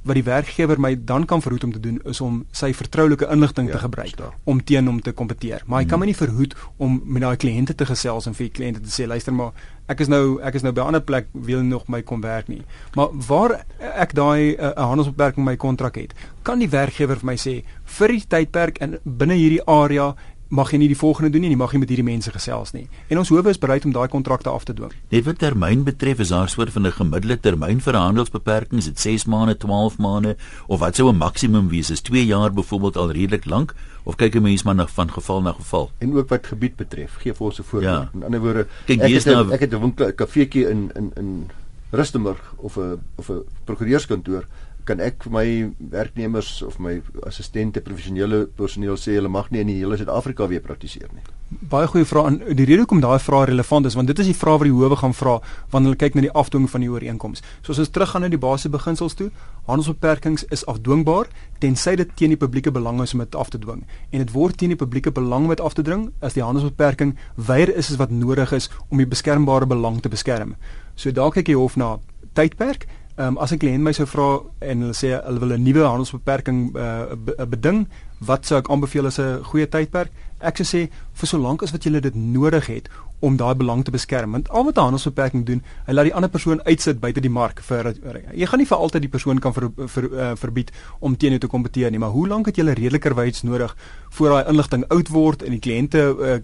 wat 0.05 0.19
die 0.19 0.25
werkgewer 0.25 0.81
my 0.81 0.95
dan 1.05 1.25
kan 1.27 1.43
verhoed 1.43 1.65
om 1.65 1.73
te 1.73 1.81
doen 1.81 2.01
is 2.05 2.21
om 2.21 2.43
sy 2.53 2.73
vertroulike 2.77 3.29
inligting 3.33 3.69
ja, 3.69 3.77
te 3.77 3.85
gebruik 3.87 4.13
verstaan. 4.13 4.41
om 4.45 4.65
teen 4.65 4.87
hom 4.87 5.01
te 5.01 5.13
kompeteer. 5.13 5.63
Maar 5.67 5.79
hy 5.79 5.85
hmm. 5.85 5.91
kan 5.91 6.03
my 6.03 6.07
nie 6.07 6.19
verhoed 6.19 6.57
om 6.77 7.01
met 7.05 7.23
daai 7.23 7.37
kliënte 7.37 7.75
te 7.75 7.87
gesels 7.89 8.29
en 8.29 8.37
vir 8.37 8.49
die 8.49 8.57
kliënte 8.59 8.85
te 8.85 8.93
sê 8.93 9.09
luister 9.09 9.33
maar 9.33 9.53
ek 9.93 10.01
is 10.01 10.09
nou 10.09 10.41
ek 10.45 10.57
is 10.57 10.65
nou 10.65 10.73
by 10.73 10.81
'n 10.81 10.87
ander 10.93 11.05
plek 11.05 11.27
wil 11.33 11.63
nog 11.63 11.89
my 11.89 12.03
kom 12.03 12.21
werk 12.21 12.49
nie. 12.49 12.63
Maar 12.97 13.09
waar 13.29 13.65
ek 13.79 14.15
daai 14.15 14.55
eh, 14.55 14.69
'n 14.69 14.73
uh, 14.79 14.89
handelsbeperking 14.89 15.45
my 15.45 15.57
kontrak 15.57 15.97
het, 15.97 16.15
kan 16.43 16.59
die 16.59 16.69
werkgewer 16.69 17.17
vir 17.17 17.27
my 17.27 17.37
sê 17.37 17.65
vir 17.85 18.09
die 18.09 18.25
tydperk 18.29 18.79
en 18.81 18.99
binne 19.05 19.35
hierdie 19.35 19.65
area 19.67 20.15
mag 20.55 20.71
jy 20.73 20.79
nie 20.79 20.89
die 20.91 20.99
volgende 20.99 21.31
doen 21.35 21.45
nie, 21.45 21.51
jy 21.51 21.59
mag 21.59 21.73
nie 21.75 21.81
met 21.83 21.91
hierdie 21.93 22.07
mense 22.07 22.31
gesels 22.35 22.73
nie. 22.75 22.87
En 23.11 23.21
ons 23.21 23.31
howe 23.33 23.51
is 23.51 23.61
bereid 23.61 23.85
om 23.89 23.95
daai 23.95 24.07
kontrakte 24.13 24.53
af 24.53 24.67
te 24.69 24.75
dwing. 24.77 24.93
Net 25.13 25.27
wat 25.27 25.41
termyn 25.43 25.83
betref, 25.87 26.23
is 26.23 26.31
daar 26.35 26.49
soort 26.49 26.73
van 26.73 26.87
'n 26.87 26.93
gemiddelde 26.93 27.41
termyn 27.41 27.81
vir 27.81 27.95
handelsbeperkings, 27.95 28.85
dit 28.85 28.99
6 28.99 29.27
maande, 29.27 29.57
12 29.57 29.99
maande 29.99 30.37
of 30.67 30.81
wat 30.81 30.97
sou 30.97 31.11
'n 31.11 31.17
maksimum 31.17 31.69
wees? 31.69 31.91
Is 31.91 32.01
2 32.01 32.27
jaar 32.27 32.53
byvoorbeeld 32.53 32.97
al 32.97 33.11
redelik 33.13 33.45
lank 33.45 33.75
of 34.05 34.17
kyk 34.17 34.35
'n 34.35 34.43
mens 34.43 34.63
maar 34.63 34.75
na 34.75 34.87
van 34.87 35.11
geval 35.11 35.43
na 35.43 35.53
geval? 35.53 35.91
En 35.99 36.17
ook 36.17 36.29
wat 36.29 36.47
gebied 36.47 36.77
betref, 36.77 37.17
gee 37.19 37.33
vir 37.35 37.47
ons 37.47 37.59
'n 37.59 37.63
voorbeeld. 37.63 38.09
Ja. 38.13 38.19
In 38.19 38.25
ander 38.25 38.41
woorde, 38.41 38.67
kyk, 38.87 39.01
ek 39.01 39.13
het 39.13 39.25
nou, 39.25 39.53
ek 39.53 39.61
het 39.61 39.73
'n 39.73 39.81
winkel, 39.81 40.07
'n 40.07 40.15
kafeetjie 40.15 40.69
in 40.69 40.91
in 40.95 41.11
in 41.17 41.51
Rustenburg 41.91 42.55
of 42.57 42.77
'n 42.77 43.01
of 43.17 43.29
'n 43.29 43.43
prokureurskantoor 43.65 44.45
kan 44.89 45.01
ek 45.01 45.25
vir 45.27 45.33
my 45.33 45.47
werknemers 45.93 46.63
of 46.67 46.79
my 46.83 46.99
assistente 47.29 47.81
professionele 47.85 48.45
personeel 48.59 48.99
sê 49.01 49.17
hulle 49.17 49.31
mag 49.33 49.51
nie 49.51 49.63
in 49.65 49.71
die 49.73 49.79
hele 49.81 49.97
Suid-Afrika 50.01 50.49
weer 50.51 50.63
praktiseer 50.65 51.09
nie. 51.15 51.25
Baie 51.71 51.87
goeie 51.87 52.07
vraag 52.09 52.29
en 52.33 52.39
die 52.57 52.67
rede 52.67 52.83
hoekom 52.83 53.03
daai 53.05 53.19
vraag 53.23 53.49
relevant 53.51 53.87
is 53.87 53.97
want 53.99 54.11
dit 54.11 54.19
is 54.19 54.31
die 54.31 54.37
vraag 54.37 54.61
wat 54.63 54.69
die 54.69 54.75
howe 54.75 54.99
gaan 55.01 55.15
vra 55.17 55.35
wanneer 55.73 55.93
hulle 55.93 56.01
kyk 56.03 56.19
na 56.19 56.25
die 56.27 56.33
afdwing 56.43 56.69
van 56.71 56.85
die 56.85 56.91
ooreenkoms. 56.93 57.45
So 57.63 57.73
as 57.73 57.83
ons 57.85 57.93
teruggaan 57.95 58.27
na 58.27 58.31
die 58.33 58.41
basiese 58.41 58.73
beginsels 58.75 59.17
toe, 59.19 59.31
handelsbeperkings 59.69 60.47
is 60.55 60.65
afdwingbaar 60.71 61.31
tensy 61.63 61.97
dit 62.01 62.17
teen 62.19 62.35
die 62.35 62.41
publieke 62.41 62.73
belang 62.75 63.01
is 63.05 63.15
om 63.15 63.23
dit 63.25 63.39
af 63.39 63.53
te 63.55 63.61
dwing. 63.61 63.85
En 64.11 64.25
dit 64.25 64.33
word 64.35 64.59
teen 64.59 64.75
die 64.75 64.81
publieke 64.81 65.13
belang 65.15 65.49
om 65.49 65.55
dit 65.55 65.63
af 65.65 65.77
te 65.79 65.85
dring 65.87 66.11
as 66.21 66.37
die 66.37 66.45
handelsbeperking 66.45 67.15
weier 67.37 67.73
is 67.73 67.93
as 67.93 68.01
wat 68.01 68.13
nodig 68.13 68.53
is 68.53 68.69
om 68.91 69.01
die 69.01 69.09
beskermbare 69.09 69.69
belang 69.71 70.03
te 70.03 70.13
beskerm. 70.13 70.57
So 70.95 71.11
daar 71.11 71.33
kyk 71.33 71.49
die 71.53 71.59
hof 71.59 71.79
na 71.81 71.97
tydperk 72.35 72.89
Ehm 73.17 73.27
um, 73.27 73.39
as 73.39 73.53
'n 73.53 73.59
kliënt 73.63 73.83
my 73.87 73.93
sou 73.93 74.07
vra 74.11 74.43
en 74.59 74.81
hulle 74.81 74.95
sê 74.99 75.15
hulle 75.15 75.39
wil 75.39 75.53
'n 75.55 75.63
nuwe 75.63 75.85
handelsbeperking 75.87 76.75
uh, 76.75 77.47
beding, 77.47 77.87
wat 78.19 78.47
sou 78.47 78.59
ek 78.59 78.69
aanbeveel 78.69 79.07
as 79.07 79.21
'n 79.21 79.45
goeie 79.45 79.69
tydperk? 79.69 80.11
Ek 80.41 80.57
sou 80.57 80.67
sê 80.67 80.91
vir 81.13 81.29
so 81.29 81.39
lank 81.39 81.63
as 81.63 81.71
wat 81.71 81.85
jy 81.85 82.01
dit 82.01 82.15
nodig 82.15 82.67
het 82.67 82.89
om 83.21 83.37
daai 83.37 83.55
belang 83.55 83.85
te 83.85 83.91
beskerm. 83.91 84.33
Want 84.33 84.49
al 84.49 84.65
wat 84.65 84.77
'n 84.77 84.81
handelsbeperking 84.81 85.47
doen, 85.47 85.63
hy 85.87 85.93
laat 85.93 86.05
die 86.05 86.15
ander 86.15 86.31
persoon 86.31 86.63
uitsit 86.65 87.01
buite 87.01 87.21
die 87.21 87.31
mark 87.31 87.61
vir 87.61 87.95
jy 88.35 88.47
gaan 88.47 88.59
nie 88.59 88.67
vir 88.67 88.79
altyd 88.79 89.03
die 89.03 89.15
persoon 89.17 89.39
kan 89.39 89.53
ver, 89.53 89.71
ver, 89.87 90.05
uh, 90.13 90.35
verbied 90.35 90.73
om 90.99 91.17
teen 91.17 91.31
jou 91.31 91.41
te 91.41 91.47
kompeteer 91.47 91.91
nie, 91.91 91.99
maar 91.99 92.11
hoe 92.11 92.29
lank 92.29 92.47
het 92.47 92.57
jy 92.57 92.65
redelikerwyds 92.65 93.43
nodig 93.43 93.77
voor 94.11 94.29
daai 94.29 94.49
inligting 94.49 94.85
oud 94.89 95.09
word 95.09 95.43
en 95.43 95.51
die 95.51 95.61
kliënte 95.61 96.17
uh, 96.19 96.39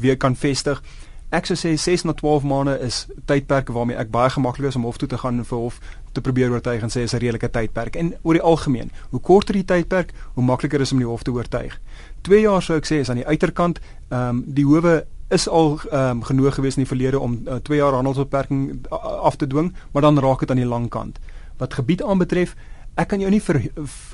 weer 0.00 0.16
kan 0.16 0.36
vestig? 0.36 0.82
Ek 1.28 1.44
sou 1.44 1.58
sê 1.60 1.74
6 1.76 2.06
na 2.08 2.14
12 2.16 2.44
maande 2.48 2.78
is 2.80 3.02
tydperke 3.28 3.72
waarmee 3.76 3.98
ek 4.00 4.08
baie 4.08 4.30
gemaklik 4.32 4.70
is 4.70 4.76
om 4.80 4.86
hof 4.88 4.96
toe 4.96 5.08
te 5.12 5.18
gaan 5.20 5.42
vir 5.44 5.58
hof 5.58 5.76
te 6.16 6.22
probeer 6.24 6.54
oortuig 6.54 6.82
en 6.82 6.88
sê 6.88 7.04
is 7.04 7.12
'n 7.12 7.20
redelike 7.20 7.50
tydperk. 7.50 7.96
En 7.96 8.14
oor 8.22 8.32
die 8.32 8.42
algemeen, 8.42 8.90
hoe 9.10 9.20
korter 9.20 9.54
die 9.54 9.64
tydperk, 9.64 10.12
hoe 10.34 10.44
makliker 10.44 10.80
is 10.80 10.92
om 10.92 10.98
die 10.98 11.06
hof 11.06 11.22
te 11.22 11.30
oortuig. 11.30 11.80
2 12.22 12.40
jaar 12.40 12.62
sou 12.62 12.76
ek 12.76 12.86
sê 12.86 13.00
is 13.00 13.10
aan 13.10 13.20
die 13.20 13.26
uiterkant. 13.26 13.78
Ehm 14.08 14.28
um, 14.28 14.44
die 14.46 14.64
howe 14.64 15.06
is 15.28 15.48
al 15.48 15.78
ehm 15.92 16.10
um, 16.10 16.22
genoeg 16.22 16.54
gewees 16.54 16.76
in 16.76 16.82
die 16.82 16.88
verlede 16.96 17.20
om 17.20 17.44
2 17.44 17.78
uh, 17.78 17.84
jaar 17.84 17.92
handelsbeperking 17.92 18.86
af 19.22 19.36
te 19.36 19.46
dwing, 19.46 19.74
maar 19.92 20.02
dan 20.02 20.18
raak 20.18 20.40
dit 20.40 20.50
aan 20.50 20.56
die 20.56 20.66
lang 20.66 20.88
kant. 20.88 21.18
Wat 21.58 21.74
gebied 21.74 22.02
aanbetref, 22.02 22.56
ek 22.94 23.08
kan 23.08 23.20
jou 23.20 23.30
nie 23.30 23.42
ver, 23.42 23.62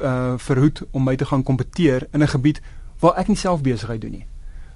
uh, 0.02 0.34
verhoed 0.36 0.82
om 0.90 1.04
my 1.04 1.16
te 1.16 1.24
gaan 1.24 1.42
kompeteer 1.42 2.08
in 2.12 2.22
'n 2.22 2.28
gebied 2.28 2.60
waar 2.98 3.14
ek 3.16 3.28
nie 3.28 3.36
self 3.36 3.60
besigheid 3.62 4.00
doen 4.00 4.10
nie. 4.10 4.26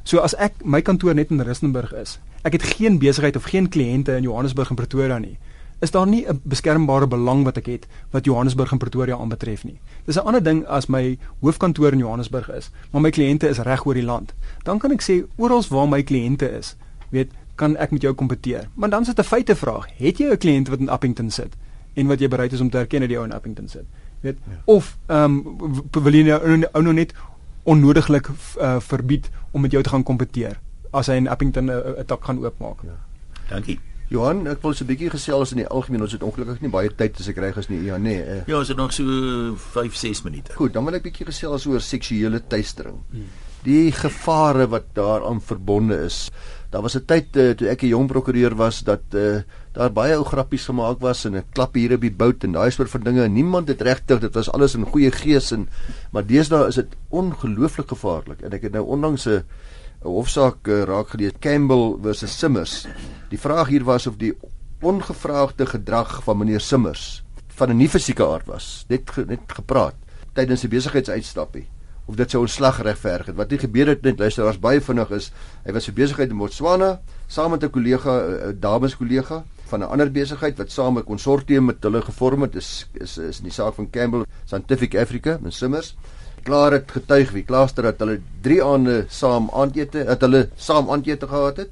So 0.02 0.18
as 0.18 0.34
ek 0.34 0.64
my 0.64 0.80
kantoor 0.82 1.14
net 1.14 1.30
in 1.30 1.40
Rustenburg 1.40 1.92
is, 1.92 2.18
ek 2.42 2.52
het 2.52 2.62
geen 2.62 2.98
besigheid 2.98 3.36
of 3.36 3.44
geen 3.44 3.68
kliënte 3.68 4.16
in 4.16 4.22
Johannesburg 4.22 4.70
en 4.70 4.76
Pretoria 4.76 5.18
nie. 5.18 5.38
Is 5.80 5.90
daar 5.90 6.06
nie 6.06 6.26
'n 6.26 6.40
beskermbare 6.42 7.06
belang 7.06 7.44
wat 7.44 7.56
ek 7.56 7.66
het 7.66 7.86
wat 8.10 8.24
Johannesburg 8.24 8.72
en 8.72 8.78
Pretoria 8.78 9.16
aanbetref 9.16 9.64
nie. 9.64 9.80
Dis 10.04 10.16
'n 10.16 10.26
ander 10.26 10.42
ding 10.42 10.66
as 10.66 10.86
my 10.86 11.18
hoofkantoor 11.40 11.92
in 11.92 11.98
Johannesburg 11.98 12.50
is, 12.50 12.70
maar 12.90 13.02
my 13.02 13.10
kliënte 13.10 13.48
is 13.48 13.58
reg 13.58 13.86
oor 13.86 13.94
die 13.94 14.02
land. 14.02 14.34
Dan 14.62 14.78
kan 14.78 14.90
ek 14.90 15.02
sê 15.02 15.24
oral 15.36 15.64
waar 15.68 15.88
my 15.88 16.02
kliënte 16.02 16.58
is, 16.58 16.76
weet, 17.10 17.30
kan 17.54 17.76
ek 17.76 17.90
met 17.90 18.02
jou 18.02 18.14
kompeteer. 18.14 18.68
Maar 18.74 18.90
dan 18.90 19.00
is 19.00 19.06
dit 19.06 19.18
'n 19.18 19.22
feite 19.22 19.56
vraag. 19.56 19.86
Het 19.96 20.18
jy 20.18 20.30
'n 20.30 20.36
kliënt 20.38 20.68
wat 20.68 20.78
in 20.78 20.88
Appington 20.88 21.30
sit 21.30 21.56
en 21.94 22.06
wat 22.06 22.20
jy 22.20 22.28
bereid 22.28 22.52
is 22.52 22.60
om 22.60 22.70
te 22.70 22.78
erken 22.78 23.00
dat 23.00 23.10
jy 23.10 23.22
in 23.22 23.32
Appington 23.32 23.68
sit? 23.68 23.84
Weet, 24.20 24.36
ja. 24.48 24.62
of 24.64 24.98
ehm 25.06 25.24
um, 25.24 25.82
wil 25.90 26.12
jy 26.12 26.22
nou, 26.22 26.66
nou 26.82 26.92
net 26.92 27.12
onnodiglik 27.68 28.30
uh, 28.32 28.80
verbied 28.80 29.28
om 29.52 29.60
met 29.60 29.76
jou 29.76 29.82
te 29.82 29.92
gaan 29.92 30.06
kompeteer? 30.08 30.56
as 30.92 31.08
hy 31.08 31.18
in 31.20 31.28
Appington 31.28 31.70
'n 31.70 32.04
tak 32.06 32.24
gaan 32.24 32.44
oopmaak. 32.44 32.82
Ja. 32.82 32.96
Dankie. 33.48 33.80
Johan, 34.08 34.46
ek 34.46 34.62
wil 34.62 34.72
so 34.72 34.84
'n 34.84 34.88
bietjie 34.88 35.10
gesels 35.10 35.50
in 35.50 35.58
die 35.58 35.66
algemeen. 35.66 36.00
Ons 36.02 36.12
het 36.12 36.22
ongelukkig 36.22 36.60
nie 36.60 36.70
baie 36.70 36.88
tyd 36.88 37.18
as 37.20 37.28
ek 37.28 37.36
reg 37.36 37.56
is 37.56 37.68
nie. 37.68 37.82
Ja, 37.84 37.96
nee. 37.96 38.24
Uh, 38.24 38.46
ja, 38.46 38.58
ons 38.58 38.68
het 38.68 38.76
nog 38.76 38.92
so 38.92 39.04
5, 39.56 39.94
6 39.94 40.22
minute. 40.22 40.52
Goed, 40.54 40.72
dan 40.72 40.84
wil 40.84 40.94
ek 40.94 41.02
bietjie 41.02 41.26
gesels 41.26 41.66
oor 41.66 41.80
seksuele 41.80 42.40
teistering. 42.46 43.02
Hmm. 43.10 43.28
Die 43.66 43.92
gevare 43.92 44.68
wat 44.70 44.94
daaraan 44.94 45.40
verbonde 45.40 45.96
is. 46.04 46.28
Daar 46.70 46.82
was 46.82 46.96
'n 46.96 47.04
tyd 47.06 47.36
uh, 47.36 47.54
toe 47.56 47.68
ek 47.68 47.82
'n 47.82 47.88
jong 47.88 48.06
prokureur 48.06 48.54
was 48.54 48.84
dat 48.84 49.00
uh, 49.14 49.40
daar 49.72 49.92
baie 49.92 50.16
ou 50.16 50.24
grappies 50.24 50.64
gemaak 50.68 51.00
was 51.00 51.24
en 51.24 51.36
'n 51.36 51.44
klap 51.52 51.74
hier 51.74 51.94
op 51.94 52.00
die 52.00 52.12
bout 52.12 52.44
en 52.44 52.52
daai 52.52 52.70
soort 52.70 52.90
van 52.90 53.00
dinge. 53.00 53.28
Niemand 53.28 53.68
het 53.68 53.80
regtig, 53.80 54.20
dit 54.20 54.34
was 54.34 54.52
alles 54.52 54.74
in 54.74 54.84
goeie 54.84 55.10
gees 55.10 55.52
en 55.52 55.68
maar 56.12 56.26
deesdae 56.26 56.68
is 56.68 56.74
dit 56.74 56.96
ongelooflik 57.08 57.88
gevaarlik. 57.88 58.42
En 58.42 58.52
ek 58.52 58.62
het 58.62 58.72
nou 58.72 58.84
onlangs 58.84 59.26
'n 59.26 59.42
'n 60.04 60.08
hofsaak 60.08 60.68
uh, 60.68 60.82
raak 60.82 61.08
gelees 61.08 61.32
Campbell 61.40 61.96
versus 62.02 62.38
Simmers. 62.38 62.86
Die 63.30 63.38
vraag 63.40 63.68
hier 63.68 63.84
was 63.84 64.06
of 64.06 64.16
die 64.16 64.36
ongevraagde 64.80 65.66
gedrag 65.66 66.22
van 66.22 66.38
meneer 66.38 66.60
Simmers 66.60 67.24
van 67.48 67.70
'n 67.70 67.76
nie 67.76 67.88
fisieke 67.88 68.26
aard 68.26 68.46
was. 68.46 68.84
Net 68.88 69.10
ge, 69.10 69.24
net 69.26 69.40
gepraat 69.46 69.94
tydens 70.34 70.64
'n 70.64 70.68
besigheidsuitstappie 70.68 71.66
of 72.08 72.16
dit 72.16 72.30
sou 72.30 72.40
ontslag 72.40 72.80
regverdig 72.82 73.26
het. 73.26 73.36
Wat 73.36 73.50
nie 73.52 73.60
gebeur 73.60 73.92
het 73.92 74.02
net 74.02 74.18
luister, 74.18 74.44
was 74.44 74.58
baie 74.58 74.80
vinnig 74.80 75.10
is. 75.12 75.30
Hy 75.66 75.72
was 75.76 75.90
besigheid 75.92 76.32
in 76.32 76.40
Botswana 76.40 76.98
saam 77.28 77.50
met 77.50 77.64
'n 77.64 77.70
kollega, 77.70 78.12
'n 78.48 78.60
dames 78.60 78.96
kollega 78.96 79.44
van 79.68 79.80
'n 79.80 79.90
ander 79.92 80.10
besigheid 80.10 80.56
wat 80.58 80.70
saam 80.70 80.98
'n 80.98 81.04
konsortium 81.04 81.64
met 81.64 81.82
hulle 81.82 82.02
gevorm 82.02 82.42
het. 82.42 82.54
Is 82.54 82.88
is 82.94 83.18
is 83.18 83.38
in 83.38 83.44
die 83.44 83.52
saak 83.52 83.74
van 83.74 83.90
Campbell 83.90 84.24
Scientific 84.44 84.96
Africa 84.96 85.38
en 85.44 85.52
Simmers 85.52 85.96
klaar 86.42 86.72
het 86.72 86.90
getuig 86.90 87.30
wie 87.30 87.44
klaaster 87.44 87.82
dat 87.82 87.98
hulle 87.98 88.20
3 88.40 88.64
aande 88.64 89.04
saam 89.08 89.50
aandete 89.52 90.04
het 90.08 90.20
hulle 90.20 90.48
saam 90.56 90.90
aandete 90.90 91.28
gehad 91.28 91.56
het. 91.56 91.70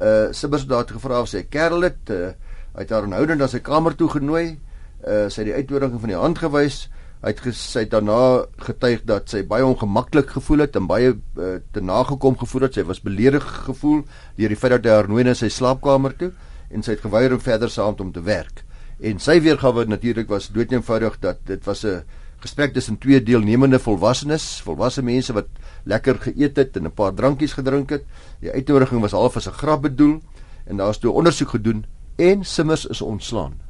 Uh 0.00 0.32
Sibbers 0.32 0.62
het 0.62 0.70
daar 0.70 0.88
gevra 0.88 1.20
of 1.20 1.28
sy 1.28 1.42
kerel 1.48 1.82
het 1.82 2.10
uh, 2.10 2.32
uit 2.74 2.90
haar 2.90 3.08
houding 3.08 3.38
na 3.38 3.46
sy 3.46 3.60
kamer 3.60 3.96
toe 3.96 4.08
genooi. 4.08 4.58
Uh 5.06 5.28
sy 5.28 5.42
het 5.42 5.50
die 5.50 5.54
uitnodiging 5.54 6.00
van 6.00 6.08
die 6.08 6.20
hand 6.20 6.38
gewys. 6.38 6.88
Hy 7.20 7.34
het 7.34 7.40
gesê 7.44 7.82
daarna 7.84 8.46
getuig 8.64 9.02
dat 9.04 9.28
sy 9.28 9.42
baie 9.44 9.64
ongemaklik 9.66 10.30
gevoel 10.38 10.64
het 10.64 10.76
en 10.78 10.86
baie 10.88 11.10
uh, 11.12 11.58
te 11.74 11.82
nagekom 11.84 12.38
gevoel 12.40 12.64
het. 12.64 12.78
Sy 12.78 12.84
was 12.88 13.02
beledig 13.04 13.44
gevoel 13.66 14.06
deur 14.38 14.54
die 14.54 14.56
feit 14.56 14.72
dat 14.78 14.88
hy 14.88 14.94
haar 14.94 15.08
nooi 15.10 15.26
na 15.28 15.34
sy 15.36 15.50
slaapkamer 15.52 16.16
toe 16.16 16.30
en 16.72 16.86
sy 16.86 16.94
het 16.94 17.04
geweier 17.04 17.36
om 17.36 17.42
verder 17.44 17.68
saam 17.68 17.92
met 17.92 18.00
hom 18.00 18.14
te 18.16 18.24
werk. 18.24 18.64
En 19.04 19.20
sy 19.20 19.36
weergawe 19.44 19.84
natuurlik 19.88 20.32
was 20.32 20.48
doeteenvoudig 20.54 21.20
dat 21.20 21.44
dit 21.44 21.64
was 21.68 21.84
'n 21.84 22.04
gesprek 22.40 22.72
tussen 22.72 22.98
twee 22.98 23.20
deelnemende 23.20 23.78
volwassenes, 23.78 24.60
volwasse 24.64 25.02
mense 25.02 25.32
wat 25.32 25.48
lekker 25.84 26.16
geëet 26.24 26.56
het 26.56 26.76
en 26.76 26.86
'n 26.86 26.94
paar 26.94 27.12
drankies 27.12 27.52
gedrink 27.52 27.90
het. 27.90 28.04
Die 28.40 28.50
uitnodiging 28.50 29.00
was 29.00 29.12
half 29.12 29.36
as 29.36 29.46
'n 29.46 29.52
grap 29.60 29.82
bedoel 29.82 30.20
en 30.64 30.76
daar 30.76 30.90
is 30.90 30.98
toe 30.98 31.12
ondersoek 31.12 31.48
gedoen 31.48 31.84
en 32.16 32.44
Simmers 32.44 32.86
is 32.86 33.02
ontslaan. 33.02 33.69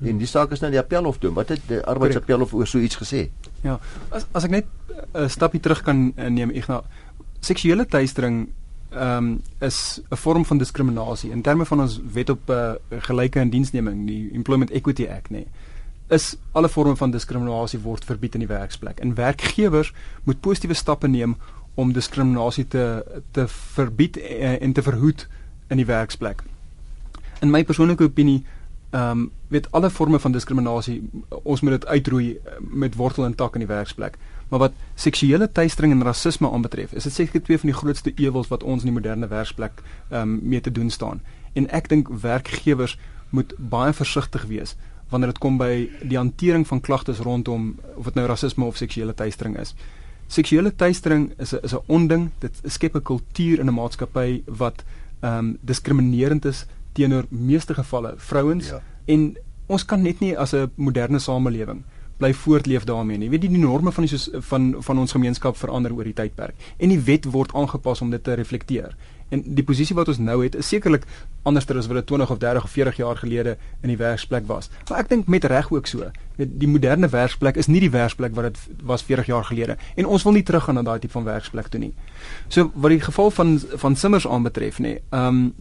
En 0.00 0.18
die 0.18 0.26
saak 0.26 0.50
is 0.50 0.60
nou 0.60 0.70
die 0.72 0.80
appelhof 0.80 1.18
toe. 1.18 1.32
Wat 1.36 1.48
het 1.48 1.60
die 1.68 1.80
arbeidsappelhof 1.84 2.54
oor 2.56 2.66
so 2.66 2.78
iets 2.78 2.96
gesê? 2.96 3.28
Ja, 3.62 3.78
as 4.08 4.26
as 4.32 4.44
ek 4.44 4.50
net 4.50 4.66
'n 5.14 5.28
stapie 5.28 5.60
terug 5.60 5.82
kan 5.82 6.12
neem, 6.16 6.50
Ignas, 6.50 6.84
seksuele 7.40 7.86
teistering 7.86 8.48
ehm 8.90 9.16
um, 9.16 9.42
is 9.60 10.00
'n 10.10 10.16
vorm 10.16 10.44
van 10.44 10.58
diskriminasie 10.58 11.30
in 11.30 11.42
terme 11.42 11.64
van 11.64 11.80
ons 11.80 12.00
wet 12.12 12.30
op 12.30 12.50
uh, 12.50 12.74
gelyke 12.90 13.40
indiensneming, 13.40 14.06
die 14.06 14.30
Employment 14.32 14.70
Equity 14.70 15.06
Act, 15.06 15.30
nee 15.30 15.46
is 16.10 16.36
alle 16.52 16.68
vorme 16.68 16.96
van 16.96 17.10
diskriminasie 17.10 17.78
word 17.80 18.04
verbied 18.04 18.34
in 18.34 18.44
die 18.44 18.50
werksplek. 18.50 18.98
En 18.98 19.14
werkgewers 19.14 19.92
moet 20.24 20.40
positiewe 20.40 20.74
stappe 20.74 21.08
neem 21.08 21.36
om 21.78 21.92
diskriminasie 21.94 22.66
te 22.68 23.04
te 23.32 23.46
verbied 23.48 24.18
eh, 24.18 24.62
en 24.62 24.72
te 24.72 24.82
verhoed 24.82 25.28
in 25.68 25.78
die 25.78 25.86
werksplek. 25.86 26.42
In 27.40 27.50
my 27.50 27.62
persoonlike 27.64 28.04
opinie, 28.04 28.42
ehm 28.90 29.10
um, 29.10 29.30
weet 29.48 29.72
alle 29.72 29.90
forme 29.90 30.18
van 30.18 30.32
diskriminasie 30.32 31.02
ons 31.42 31.60
moet 31.60 31.72
dit 31.72 31.86
uitroei 31.86 32.26
eh, 32.34 32.52
met 32.60 32.94
wortel 32.94 33.24
en 33.24 33.34
tak 33.34 33.54
in 33.54 33.60
die 33.60 33.68
werksplek. 33.68 34.18
Maar 34.48 34.58
wat 34.58 34.72
seksuele 34.94 35.52
teistering 35.52 35.92
en 35.92 36.02
rasisme 36.02 36.50
aanbetref, 36.50 36.92
is 36.92 37.02
dit 37.02 37.12
seker 37.12 37.42
twee 37.42 37.58
van 37.58 37.70
die 37.70 37.76
grootste 37.78 38.12
ewels 38.16 38.48
wat 38.48 38.62
ons 38.62 38.82
in 38.82 38.90
die 38.90 38.94
moderne 38.94 39.26
werksplek 39.26 39.82
ehm 40.10 40.20
um, 40.20 40.38
mee 40.42 40.60
te 40.60 40.72
doen 40.72 40.90
staan. 40.90 41.20
En 41.52 41.68
ek 41.70 41.88
dink 41.88 42.08
werkgewers 42.08 42.98
moet 43.30 43.54
baie 43.58 43.92
versigtig 43.92 44.44
wees 44.50 44.76
wanneer 45.10 45.32
dit 45.32 45.38
kom 45.42 45.56
by 45.58 45.90
die 46.02 46.18
hantering 46.18 46.66
van 46.66 46.80
klagtes 46.80 47.18
rondom 47.18 47.72
of 47.96 48.04
dit 48.04 48.14
nou 48.14 48.26
rasisme 48.26 48.64
of 48.64 48.76
seksuele 48.76 49.14
teistering 49.14 49.56
is. 49.58 49.74
Seksuele 50.30 50.70
teistering 50.70 51.32
is 51.38 51.52
'n 51.54 51.58
is 51.62 51.74
'n 51.74 51.82
onding, 51.86 52.30
dit 52.38 52.60
skep 52.64 52.94
'n 52.94 53.02
kultuur 53.02 53.58
in 53.58 53.66
'n 53.66 53.74
maatskappy 53.74 54.42
wat 54.46 54.84
ehm 55.20 55.38
um, 55.38 55.58
diskriminerend 55.60 56.44
is 56.44 56.66
teenoor 56.92 57.26
meeste 57.28 57.74
gevalle 57.74 58.14
vrouens 58.16 58.68
ja. 58.68 58.82
en 59.06 59.36
ons 59.66 59.84
kan 59.84 60.02
net 60.02 60.20
nie 60.20 60.36
as 60.38 60.54
'n 60.54 60.70
moderne 60.76 61.18
samelewing 61.18 61.84
bly 62.20 62.34
voortleef 62.34 62.84
daarmee 62.84 63.18
nie. 63.18 63.28
Jy 63.28 63.30
weet 63.30 63.46
die, 63.46 63.54
die 63.54 63.62
norme 63.62 63.92
van 63.92 64.04
die 64.04 64.12
soos 64.12 64.28
van 64.50 64.74
van 64.84 64.98
ons 64.98 65.16
gemeenskap 65.16 65.56
verander 65.56 65.94
oor 65.96 66.04
die 66.04 66.16
tydperk 66.16 66.54
en 66.78 66.92
die 66.92 67.00
wet 67.00 67.24
word 67.32 67.54
aangepas 67.56 68.04
om 68.04 68.12
dit 68.12 68.24
te 68.24 68.36
reflekteer. 68.38 68.94
En 69.30 69.42
die 69.46 69.62
posisie 69.62 69.94
wat 69.94 70.08
ons 70.10 70.18
nou 70.18 70.40
het, 70.42 70.56
is 70.58 70.68
sekerlik 70.68 71.04
anderster 71.46 71.78
as 71.78 71.86
wat 71.86 72.00
dit 72.00 72.08
20 72.10 72.32
of 72.34 72.38
30 72.42 72.64
of 72.66 72.70
40 72.74 72.96
jaar 72.98 73.16
gelede 73.16 73.56
in 73.80 73.92
die 73.92 73.96
werksplek 73.96 74.48
was. 74.50 74.68
Maar 74.88 75.04
ek 75.04 75.10
dink 75.12 75.30
met 75.30 75.46
reg 75.48 75.70
ook 75.70 75.86
so. 75.86 76.10
Die 76.36 76.68
moderne 76.68 77.08
werksplek 77.08 77.60
is 77.60 77.70
nie 77.70 77.80
die 77.80 77.92
werksplek 77.94 78.34
wat 78.34 78.50
dit 78.50 78.82
was 78.82 79.06
40 79.06 79.30
jaar 79.30 79.46
gelede 79.46 79.78
en 79.94 80.10
ons 80.10 80.26
wil 80.26 80.36
nie 80.36 80.44
teruggaan 80.46 80.80
na 80.80 80.84
daai 80.84 80.98
tipe 80.98 81.14
van 81.14 81.28
werksplek 81.28 81.70
toe 81.70 81.80
nie. 81.80 81.92
So 82.48 82.72
wat 82.74 82.96
die 82.96 83.04
geval 83.06 83.30
van 83.38 83.58
van 83.86 83.96
Simmers 83.96 84.26
aanbetref 84.28 84.82
nê. 84.82 84.98
Ehm 85.10 85.44
um, 85.44 85.52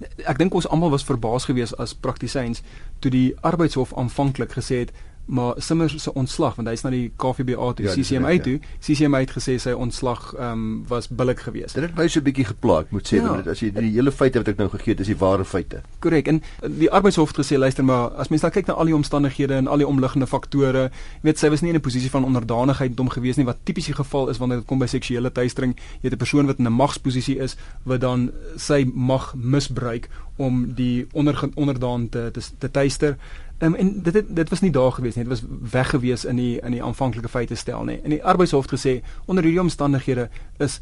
ek 0.00 0.38
dink 0.38 0.54
ons 0.54 0.68
almal 0.68 0.92
was 0.92 1.06
verbaas 1.08 1.48
geweest 1.48 1.76
as 1.80 1.94
praktisyns 1.94 2.62
toe 3.00 3.10
die 3.10 3.28
arbeidshof 3.40 3.94
aanvanklik 3.96 4.52
gesê 4.58 4.84
het 4.84 4.92
maar 5.26 5.54
Simmer 5.58 5.90
se 5.90 6.14
ontslag 6.14 6.54
want 6.54 6.68
hy's 6.68 6.84
na 6.84 6.90
die 6.90 7.10
KVBA 7.18 7.72
toe, 7.78 7.86
ja, 7.86 7.94
CCMA 7.94 8.30
ja. 8.36 8.42
toe. 8.42 8.56
CCMA 8.80 9.18
het 9.24 9.32
gesê 9.34 9.56
sy 9.62 9.74
ontslag 9.74 10.32
ehm 10.34 10.52
um, 10.52 10.84
was 10.88 11.08
billik 11.08 11.40
geweest. 11.40 11.74
Dit 11.74 11.88
het 11.88 11.96
my 11.96 12.06
so 12.08 12.20
'n 12.20 12.26
bietjie 12.28 12.44
geplaag, 12.44 12.90
moet 12.90 13.06
sê, 13.06 13.16
ja. 13.16 13.28
want 13.28 13.48
as 13.48 13.60
jy 13.60 13.72
die 13.74 13.90
hele 13.90 14.12
feite 14.12 14.38
wat 14.38 14.48
ek 14.48 14.58
nou 14.58 14.68
gegee 14.68 14.94
het, 14.94 15.00
is 15.00 15.06
die 15.06 15.18
ware 15.18 15.44
feite. 15.44 15.82
Korrek. 15.98 16.28
En 16.28 16.42
die 16.78 16.90
arbeidshof 16.90 17.34
het 17.34 17.46
gesê, 17.46 17.58
luister 17.58 17.84
maar, 17.84 18.10
as 18.10 18.28
mens 18.28 18.42
dan 18.42 18.50
kyk 18.50 18.66
na 18.66 18.74
al 18.74 18.84
die 18.84 18.94
omstandighede 18.94 19.54
en 19.54 19.66
al 19.66 19.76
die 19.76 19.86
omliggende 19.86 20.26
faktore, 20.26 20.90
jy 21.22 21.22
weet 21.22 21.38
sy 21.38 21.50
was 21.50 21.60
nie 21.60 21.70
in 21.70 21.76
'n 21.76 21.80
posisie 21.80 22.10
van 22.10 22.24
onderdanigheid 22.24 22.90
met 22.90 22.98
hom 22.98 23.08
gewees 23.08 23.36
nie 23.36 23.44
wat 23.44 23.58
tipies 23.64 23.86
die 23.86 23.94
geval 23.94 24.28
is 24.28 24.38
wanneer 24.38 24.58
dit 24.58 24.66
kom 24.66 24.78
by 24.78 24.86
seksuele 24.86 25.32
teistering. 25.32 25.74
Jy 26.02 26.10
het 26.10 26.12
'n 26.12 26.16
persoon 26.16 26.46
wat 26.46 26.58
in 26.58 26.66
'n 26.66 26.72
magsposisie 26.72 27.38
is 27.38 27.56
wat 27.82 28.00
dan 28.00 28.30
sy 28.56 28.90
mag 28.94 29.34
misbruik 29.34 30.08
om 30.36 30.74
die 30.74 31.06
onder 31.12 31.48
onderdaan 31.54 32.08
te 32.08 32.30
te, 32.32 32.40
te 32.58 32.70
teister. 32.70 33.16
Um, 33.58 33.74
en 33.74 34.02
dit 34.02 34.14
het, 34.14 34.36
dit 34.36 34.48
was 34.48 34.60
nie 34.60 34.70
daar 34.70 34.92
gewees 34.92 35.14
nie. 35.14 35.24
Dit 35.24 35.32
was 35.32 35.70
weg 35.70 35.90
gewees 35.90 36.24
in 36.24 36.36
die 36.36 36.60
in 36.60 36.70
die 36.76 36.82
aanvanklike 36.82 37.28
feite 37.28 37.54
stel 37.54 37.84
nie. 37.84 38.00
In 38.02 38.10
die 38.10 38.24
arbeidshof 38.24 38.66
gesê 38.68 39.00
onder 39.24 39.44
hierdie 39.44 39.60
omstandighede 39.60 40.28
is 40.58 40.80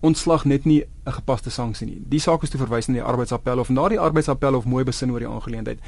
ontslag 0.00 0.44
net 0.44 0.64
nie 0.64 0.84
'n 1.04 1.12
gepaste 1.12 1.50
sanksie 1.50 1.86
nie. 1.86 2.02
Die 2.08 2.18
saak 2.20 2.42
is 2.42 2.50
te 2.50 2.58
verwys 2.58 2.86
na 2.86 2.94
die 2.94 3.02
arbeidsappel 3.02 3.58
of 3.58 3.68
na 3.68 3.88
die 3.88 4.00
arbeidsappel 4.00 4.54
of 4.54 4.64
mooi 4.64 4.84
besin 4.84 5.10
oor 5.10 5.18
die 5.18 5.28
aangeleentheid. 5.28 5.78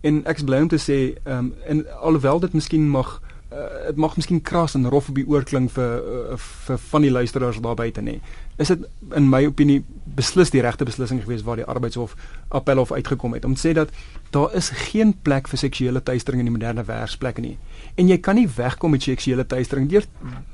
En 0.00 0.24
ek 0.24 0.36
is 0.36 0.44
bly 0.44 0.60
om 0.60 0.68
te 0.68 0.78
sê 0.78 1.18
ehm 1.24 1.38
um, 1.38 1.54
en 1.66 2.00
alhoewel 2.00 2.40
dit 2.40 2.52
miskien 2.52 2.88
mag 2.88 3.22
uh, 3.52 3.86
dit 3.86 3.96
mag 3.96 4.16
miskien 4.16 4.42
kras 4.42 4.74
en 4.74 4.88
rof 4.88 5.08
op 5.08 5.14
die 5.14 5.26
oor 5.28 5.42
klink 5.42 5.70
vir 5.70 6.02
uh, 6.02 6.36
vir 6.36 6.78
van 6.78 7.02
die 7.02 7.10
luisteraars 7.10 7.60
daar 7.60 7.74
buite 7.74 8.00
nê. 8.00 8.20
Is 8.58 8.72
dit 8.72 8.86
in 9.14 9.28
my 9.30 9.44
opinie 9.46 9.84
beslis 10.18 10.50
die 10.50 10.62
regte 10.64 10.86
beslissing 10.88 11.20
geweest 11.22 11.44
waar 11.46 11.60
die 11.60 11.66
arbeidshof 11.68 12.16
appelhof 12.48 12.92
uitgekom 12.92 13.36
het 13.36 13.44
om 13.46 13.54
te 13.54 13.68
sê 13.68 13.72
dat 13.76 13.92
daar 14.34 14.54
is 14.58 14.70
geen 14.90 15.14
plek 15.22 15.48
vir 15.48 15.60
seksuele 15.62 16.02
teistering 16.02 16.42
in 16.42 16.48
die 16.50 16.54
moderne 16.56 16.84
werksplekke 16.84 17.44
nie. 17.44 17.54
En 17.96 18.10
jy 18.10 18.18
kan 18.18 18.36
nie 18.38 18.48
wegkom 18.56 18.96
met 18.96 19.06
seksuele 19.06 19.46
teistering 19.46 19.88
deur 19.90 20.06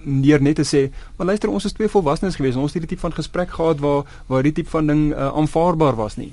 neer 0.04 0.42
net 0.42 0.60
te 0.60 0.68
sê, 0.68 0.92
"Maar 1.16 1.26
luister, 1.26 1.50
ons 1.50 1.64
is 1.64 1.72
twee 1.72 1.88
volwassenes 1.88 2.36
geweest. 2.36 2.56
Ons 2.56 2.72
het 2.72 2.82
hierdie 2.82 2.96
tipe 2.96 3.08
van 3.08 3.12
gesprek 3.12 3.50
gehad 3.50 3.80
waar 3.80 4.04
waar 4.26 4.42
hierdie 4.42 4.62
tipe 4.62 4.70
van 4.70 4.86
ding 4.86 5.12
uh, 5.12 5.32
aanvaarbaar 5.32 5.96
was 5.96 6.16
nie." 6.16 6.32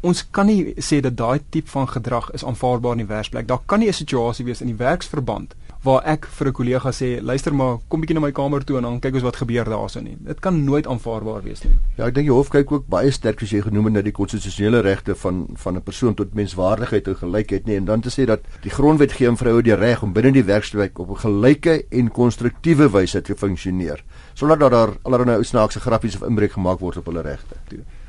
Ons 0.00 0.30
kan 0.30 0.46
nie 0.46 0.74
sê 0.76 1.00
dat 1.00 1.16
daai 1.16 1.40
tipe 1.48 1.70
van 1.70 1.88
gedrag 1.88 2.30
is 2.32 2.44
aanvaarbaar 2.44 2.92
in 2.92 3.06
die 3.06 3.14
werksplek. 3.14 3.48
Daar 3.48 3.62
kan 3.66 3.78
nie 3.78 3.88
'n 3.88 3.92
situasie 3.92 4.44
wees 4.44 4.60
in 4.60 4.66
die 4.66 4.76
werksverband 4.76 5.54
waar 5.84 6.02
ek 6.08 6.26
vir 6.26 6.48
'n 6.48 6.52
kollega 6.52 6.90
sê, 6.90 7.20
luister 7.22 7.54
maar, 7.54 7.78
kom 7.88 8.00
bietjie 8.00 8.14
na 8.14 8.20
my 8.20 8.32
kamer 8.32 8.64
toe 8.64 8.76
en 8.76 8.82
dan 8.82 9.00
kyk 9.00 9.14
ons 9.14 9.22
wat 9.22 9.36
gebeur 9.36 9.64
daarso 9.64 10.00
nie. 10.00 10.16
Dit 10.20 10.40
kan 10.40 10.64
nooit 10.64 10.86
aanvaarbaar 10.86 11.42
wees 11.42 11.62
nie. 11.64 11.72
Ja, 11.98 12.06
ek 12.06 12.14
dink 12.14 12.26
die 12.26 12.34
hof 12.34 12.48
kyk 12.48 12.72
ook 12.72 12.86
baie 12.88 13.10
sterk 13.10 13.42
as 13.42 13.50
jy 13.50 13.60
genoem 13.60 13.84
het 13.84 13.94
na 13.94 14.02
die 14.02 14.12
konstitusionele 14.12 14.80
regte 14.80 15.14
van 15.14 15.46
van 15.54 15.76
'n 15.76 15.82
persoon 15.82 16.14
tot 16.14 16.34
menswaardigheid 16.34 17.08
en 17.08 17.16
gelykheid 17.16 17.66
nie 17.66 17.76
en 17.76 17.84
dan 17.84 18.00
te 18.00 18.08
sê 18.08 18.26
dat 18.26 18.40
die 18.62 18.70
grondwet 18.70 19.12
gee 19.12 19.28
aan 19.28 19.36
vroue 19.36 19.62
die 19.62 19.74
reg 19.74 20.02
om 20.02 20.12
binne 20.12 20.32
die 20.32 20.44
werksplek 20.44 20.98
op 20.98 21.10
'n 21.10 21.20
gelyke 21.20 21.84
en 21.90 22.10
konstruktiewe 22.10 22.90
wyse 22.90 23.20
te 23.22 23.34
funksioneer 23.34 24.02
sonder 24.34 24.58
dat 24.58 24.70
daar 24.70 24.90
allerlei 25.02 25.36
ou 25.36 25.44
snaakse 25.44 25.80
grappies 25.80 26.16
of 26.16 26.26
inbreuk 26.28 26.52
gemaak 26.52 26.80
word 26.80 26.96
op 26.96 27.06
hulle 27.06 27.22
regte. 27.22 27.56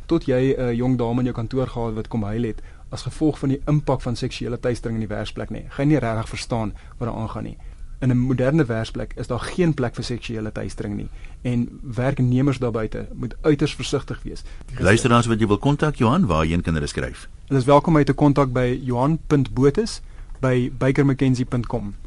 Tot 0.05 0.25
jy 0.25 0.55
'n 0.57 0.61
uh, 0.61 0.71
jong 0.73 0.97
dame 0.97 1.19
in 1.19 1.25
jou 1.25 1.35
kantoor 1.35 1.67
gehad 1.67 1.93
wat 1.93 2.07
kom 2.07 2.23
huil 2.23 2.43
het 2.43 2.61
as 2.89 3.05
gevolg 3.07 3.39
van 3.39 3.49
die 3.49 3.61
impak 3.65 4.01
van 4.01 4.15
seksuele 4.15 4.59
teistering 4.59 4.99
in 4.99 5.07
die 5.07 5.15
werksplek 5.15 5.49
nie. 5.49 5.65
Gaan 5.69 5.87
nie 5.87 5.99
regtig 5.99 6.29
verstaan 6.29 6.73
wat 6.97 7.09
daar 7.09 7.17
aangaan 7.17 7.43
nie. 7.43 7.57
In 7.99 8.11
'n 8.11 8.17
moderne 8.17 8.65
werksplek 8.65 9.13
is 9.15 9.27
daar 9.27 9.39
geen 9.39 9.73
plek 9.73 9.95
vir 9.95 10.03
seksuele 10.03 10.51
teistering 10.51 10.95
nie 10.95 11.09
en 11.41 11.79
werknemers 11.81 12.57
daar 12.57 12.71
buite 12.71 13.07
moet 13.13 13.35
uiters 13.41 13.75
versigtig 13.75 14.23
wees. 14.23 14.43
Luisteraars 14.77 15.25
wat 15.25 15.39
jy 15.39 15.47
wil 15.47 15.57
kontak 15.57 15.95
Johan, 15.95 16.25
waarheen 16.25 16.61
kan 16.61 16.73
hulle 16.73 16.87
skryf? 16.87 17.29
Hulle 17.47 17.59
is 17.59 17.65
welkom 17.65 17.93
om 17.93 17.99
my 17.99 18.03
te 18.03 18.13
kontak 18.13 18.51
by 18.51 18.79
johan.botus 18.83 20.01
by 20.39 20.71
bakermckenzie.com. 20.77 22.04